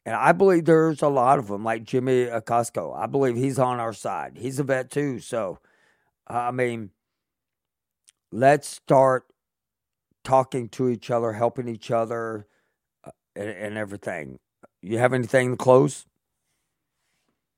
and 0.10 0.18
I 0.18 0.32
believe 0.32 0.66
there's 0.66 1.04
a 1.04 1.08
lot 1.08 1.38
of 1.38 1.50
them, 1.50 1.64
like 1.64 1.84
Jimmy 1.84 2.24
Acosta. 2.24 2.82
I 2.96 3.06
believe 3.06 3.36
he's 3.36 3.60
on 3.60 3.80
our 3.80 3.94
side. 3.94 4.40
He's 4.40 4.58
a 4.58 4.64
vet 4.64 4.90
too. 4.90 5.20
So, 5.20 5.60
I 6.26 6.50
mean, 6.50 6.90
let's 8.32 8.68
start 8.68 9.28
talking 10.24 10.68
to 10.70 10.90
each 10.90 11.12
other, 11.12 11.34
helping 11.34 11.68
each 11.68 11.92
other, 11.92 12.48
uh, 13.04 13.12
and, 13.36 13.50
and 13.50 13.78
everything. 13.78 14.40
You 14.82 14.98
have 14.98 15.14
anything 15.14 15.52
to 15.52 15.58
close? 15.58 16.08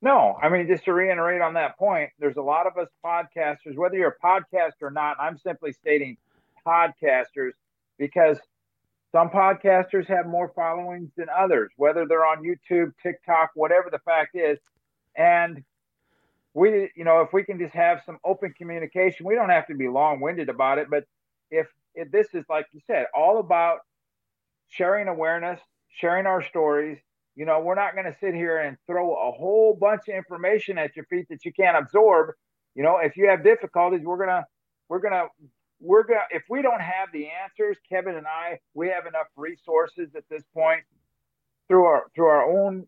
No, 0.02 0.38
I 0.44 0.50
mean, 0.50 0.68
just 0.68 0.84
to 0.84 0.94
reiterate 0.94 1.42
on 1.42 1.54
that 1.54 1.78
point, 1.78 2.10
there's 2.20 2.36
a 2.36 2.42
lot 2.42 2.68
of 2.68 2.78
us 2.78 2.90
podcasters, 3.02 3.78
whether 3.78 3.96
you're 3.96 4.18
a 4.22 4.26
podcaster 4.28 4.82
or 4.82 4.92
not, 4.92 5.16
I'm 5.22 5.38
simply 5.38 5.72
stating 5.72 6.18
podcasters 6.68 7.52
because 7.98 8.40
some 9.12 9.30
podcasters 9.30 10.08
have 10.08 10.26
more 10.26 10.52
followings 10.56 11.10
than 11.18 11.28
others, 11.30 11.70
whether 11.76 12.06
they're 12.06 12.26
on 12.26 12.44
YouTube, 12.44 12.94
TikTok, 13.04 13.52
whatever 13.56 13.90
the 13.92 14.00
fact 14.00 14.36
is. 14.36 14.58
And 15.18 15.64
we, 16.54 16.90
you 16.96 17.04
know, 17.04 17.22
if 17.22 17.34
we 17.34 17.44
can 17.44 17.60
just 17.60 17.74
have 17.74 18.02
some 18.06 18.18
open 18.24 18.54
communication, 18.58 19.26
we 19.26 19.36
don't 19.36 19.50
have 19.50 19.68
to 19.68 19.76
be 19.76 19.90
long 19.90 20.22
winded 20.22 20.50
about 20.50 20.78
it. 20.78 20.88
But 20.90 21.06
if, 21.50 21.68
if 21.94 22.10
this 22.12 22.28
is, 22.34 22.46
like 22.50 22.68
you 22.72 22.80
said, 22.88 23.08
all 23.14 23.40
about 23.40 23.80
sharing 24.70 25.10
awareness, 25.10 25.60
sharing 25.90 26.26
our 26.26 26.42
stories, 26.44 26.98
you 27.36 27.46
know, 27.46 27.60
we're 27.60 27.76
not 27.76 27.94
going 27.94 28.06
to 28.06 28.18
sit 28.20 28.34
here 28.34 28.60
and 28.60 28.78
throw 28.88 29.14
a 29.14 29.32
whole 29.32 29.74
bunch 29.74 30.08
of 30.08 30.16
information 30.16 30.78
at 30.78 30.96
your 30.96 31.06
feet 31.06 31.28
that 31.30 31.44
you 31.44 31.52
can't 31.52 31.78
absorb. 31.78 32.36
You 32.76 32.84
know, 32.84 32.98
if 32.98 33.18
you 33.18 33.28
have 33.28 33.44
difficulties, 33.44 34.02
we're 34.04 34.18
going 34.18 34.30
to, 34.30 34.46
we're 34.88 35.00
going 35.00 35.14
to 35.14 35.28
we're 35.82 36.04
going 36.04 36.20
to 36.30 36.36
if 36.36 36.44
we 36.50 36.62
don't 36.62 36.82
have 36.82 37.10
the 37.12 37.28
answers 37.44 37.78
kevin 37.90 38.16
and 38.16 38.28
i 38.28 38.60
we 38.74 38.88
have 38.88 39.06
enough 39.06 39.28
resources 39.36 40.10
at 40.16 40.24
this 40.30 40.44
point 40.54 40.82
through 41.68 41.86
our 41.86 42.04
through 42.16 42.26
our 42.26 42.46
own 42.46 42.88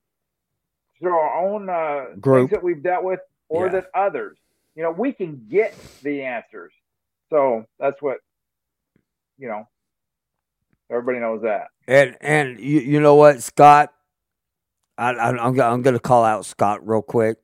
through 1.00 1.14
our 1.14 1.46
own 1.46 1.70
uh, 1.70 2.16
Group. 2.20 2.50
things 2.50 2.52
that 2.52 2.64
we've 2.64 2.84
dealt 2.84 3.04
with 3.04 3.20
or 3.50 3.66
yeah. 3.66 3.74
that 3.74 3.86
others 3.94 4.38
you 4.76 4.84
know 4.84 4.92
we 4.92 5.12
can 5.12 5.46
get 5.50 5.76
the 6.02 6.24
answers 6.24 6.72
so 7.30 7.66
that's 7.80 8.02
what 8.02 8.18
you 9.38 9.48
know 9.48 9.68
everybody 10.90 11.20
knows 11.20 11.42
that 11.42 11.68
and 11.88 12.16
and 12.22 12.60
you, 12.60 12.80
you 12.80 13.00
know 13.00 13.16
what 13.16 13.42
scott 13.42 13.94
I, 14.98 15.12
I, 15.12 15.30
I'm, 15.30 15.60
I'm 15.60 15.82
going 15.82 15.96
to 15.96 16.00
call 16.00 16.24
out 16.24 16.46
Scott 16.46 16.88
real 16.88 17.02
quick 17.02 17.38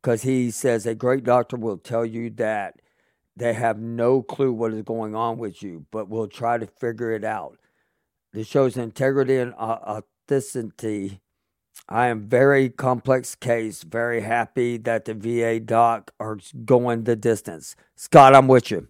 because 0.00 0.22
he 0.22 0.50
says 0.50 0.86
a 0.86 0.94
great 0.94 1.24
doctor 1.24 1.56
will 1.56 1.78
tell 1.78 2.04
you 2.04 2.30
that 2.30 2.74
they 3.36 3.54
have 3.54 3.78
no 3.78 4.22
clue 4.22 4.52
what 4.52 4.72
is 4.72 4.82
going 4.82 5.14
on 5.14 5.38
with 5.38 5.62
you, 5.62 5.86
but 5.90 6.08
we'll 6.08 6.28
try 6.28 6.58
to 6.58 6.66
figure 6.66 7.12
it 7.12 7.24
out. 7.24 7.58
This 8.32 8.46
shows 8.46 8.76
integrity 8.76 9.36
and 9.36 9.54
authenticity. 9.54 11.20
I 11.88 12.08
am 12.08 12.28
very 12.28 12.68
complex 12.68 13.34
case. 13.34 13.82
Very 13.82 14.20
happy 14.20 14.76
that 14.78 15.04
the 15.04 15.14
VA 15.14 15.60
doc 15.60 16.12
are 16.20 16.38
going 16.64 17.04
the 17.04 17.16
distance. 17.16 17.74
Scott, 17.96 18.34
I'm 18.34 18.48
with 18.48 18.70
you. 18.70 18.88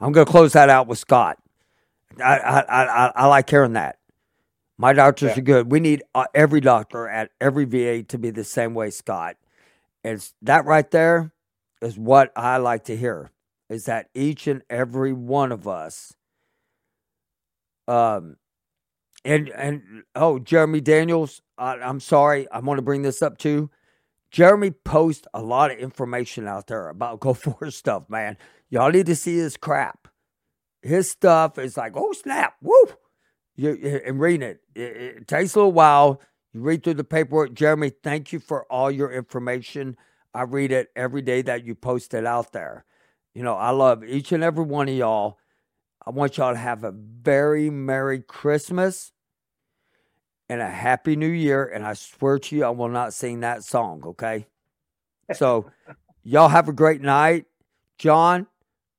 I'm 0.00 0.12
going 0.12 0.26
to 0.26 0.30
close 0.32 0.52
that 0.52 0.68
out 0.70 0.86
with 0.86 0.98
Scott. 0.98 1.38
I 2.22 2.38
I 2.38 2.82
I, 2.82 3.12
I 3.14 3.26
like 3.26 3.48
hearing 3.48 3.74
that. 3.74 3.98
My 4.78 4.92
doctors 4.92 5.30
yeah. 5.30 5.38
are 5.38 5.42
good. 5.42 5.72
We 5.72 5.80
need 5.80 6.02
uh, 6.14 6.26
every 6.34 6.60
doctor 6.60 7.08
at 7.08 7.30
every 7.40 7.64
VA 7.64 8.02
to 8.04 8.18
be 8.18 8.30
the 8.30 8.44
same 8.44 8.74
way, 8.74 8.90
Scott. 8.90 9.36
It's 10.04 10.34
that 10.42 10.66
right 10.66 10.90
there 10.90 11.32
is 11.80 11.98
what 11.98 12.32
I 12.36 12.58
like 12.58 12.84
to 12.84 12.96
hear 12.96 13.30
is 13.68 13.86
that 13.86 14.08
each 14.14 14.46
and 14.46 14.62
every 14.70 15.12
one 15.12 15.52
of 15.52 15.66
us 15.68 16.14
um 17.88 18.36
and 19.24 19.48
and 19.50 20.04
oh 20.14 20.38
jeremy 20.38 20.80
daniels 20.80 21.42
I, 21.58 21.74
i'm 21.74 22.00
sorry 22.00 22.50
i 22.50 22.58
want 22.60 22.78
to 22.78 22.82
bring 22.82 23.02
this 23.02 23.22
up 23.22 23.38
too. 23.38 23.70
Jeremy 24.30 24.70
posts 24.70 25.26
a 25.32 25.40
lot 25.40 25.70
of 25.70 25.78
information 25.78 26.46
out 26.46 26.66
there 26.66 26.88
about 26.88 27.20
Gulf 27.22 27.46
War 27.46 27.70
stuff 27.70 28.08
man. 28.10 28.36
Y'all 28.68 28.90
need 28.90 29.06
to 29.06 29.16
see 29.16 29.36
his 29.36 29.56
crap. 29.56 30.08
His 30.82 31.10
stuff 31.10 31.58
is 31.58 31.76
like 31.76 31.92
oh 31.96 32.12
snap 32.12 32.54
woo! 32.60 32.74
You, 33.56 34.02
and 34.04 34.20
reading 34.20 34.48
it. 34.48 34.60
it 34.74 34.96
it 34.96 35.28
takes 35.28 35.54
a 35.54 35.58
little 35.58 35.72
while. 35.72 36.20
You 36.52 36.60
read 36.60 36.82
through 36.82 36.94
the 36.94 37.04
paperwork. 37.04 37.54
Jeremy 37.54 37.90
thank 37.90 38.32
you 38.32 38.38
for 38.40 38.64
all 38.70 38.90
your 38.90 39.10
information. 39.10 39.96
I 40.34 40.42
read 40.42 40.72
it 40.72 40.90
every 40.94 41.22
day 41.22 41.42
that 41.42 41.64
you 41.64 41.74
post 41.74 42.12
it 42.12 42.26
out 42.26 42.52
there 42.52 42.84
you 43.36 43.42
know, 43.42 43.54
I 43.54 43.68
love 43.68 44.02
each 44.02 44.32
and 44.32 44.42
every 44.42 44.64
one 44.64 44.88
of 44.88 44.94
y'all. 44.94 45.36
I 46.06 46.08
want 46.08 46.38
y'all 46.38 46.54
to 46.54 46.58
have 46.58 46.84
a 46.84 46.90
very 46.90 47.68
Merry 47.68 48.22
Christmas 48.22 49.12
and 50.48 50.62
a 50.62 50.70
Happy 50.70 51.16
New 51.16 51.28
Year. 51.28 51.66
And 51.66 51.84
I 51.84 51.92
swear 51.92 52.38
to 52.38 52.56
you, 52.56 52.64
I 52.64 52.70
will 52.70 52.88
not 52.88 53.12
sing 53.12 53.40
that 53.40 53.62
song, 53.62 54.02
okay? 54.06 54.46
So, 55.34 55.70
y'all 56.24 56.48
have 56.48 56.70
a 56.70 56.72
great 56.72 57.02
night. 57.02 57.44
John, 57.98 58.46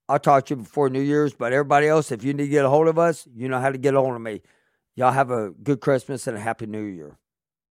I'll 0.08 0.20
talk 0.20 0.46
to 0.46 0.54
you 0.54 0.62
before 0.62 0.92
New 0.92 1.02
Year's, 1.02 1.34
but 1.34 1.52
everybody 1.52 1.88
else, 1.88 2.12
if 2.12 2.24
you 2.24 2.32
need 2.32 2.44
to 2.44 2.50
get 2.50 2.64
a 2.64 2.70
hold 2.70 2.88
of 2.88 3.00
us, 3.00 3.28
you 3.36 3.50
know 3.50 3.60
how 3.60 3.72
to 3.72 3.78
get 3.80 3.96
a 3.96 4.00
hold 4.00 4.14
of 4.14 4.22
me. 4.22 4.44
Y'all 4.94 5.14
have 5.14 5.32
a 5.32 5.50
good 5.50 5.82
Christmas 5.82 6.28
and 6.28 6.38
a 6.38 6.40
Happy 6.40 6.68
New 6.68 6.84
Year. 6.84 7.18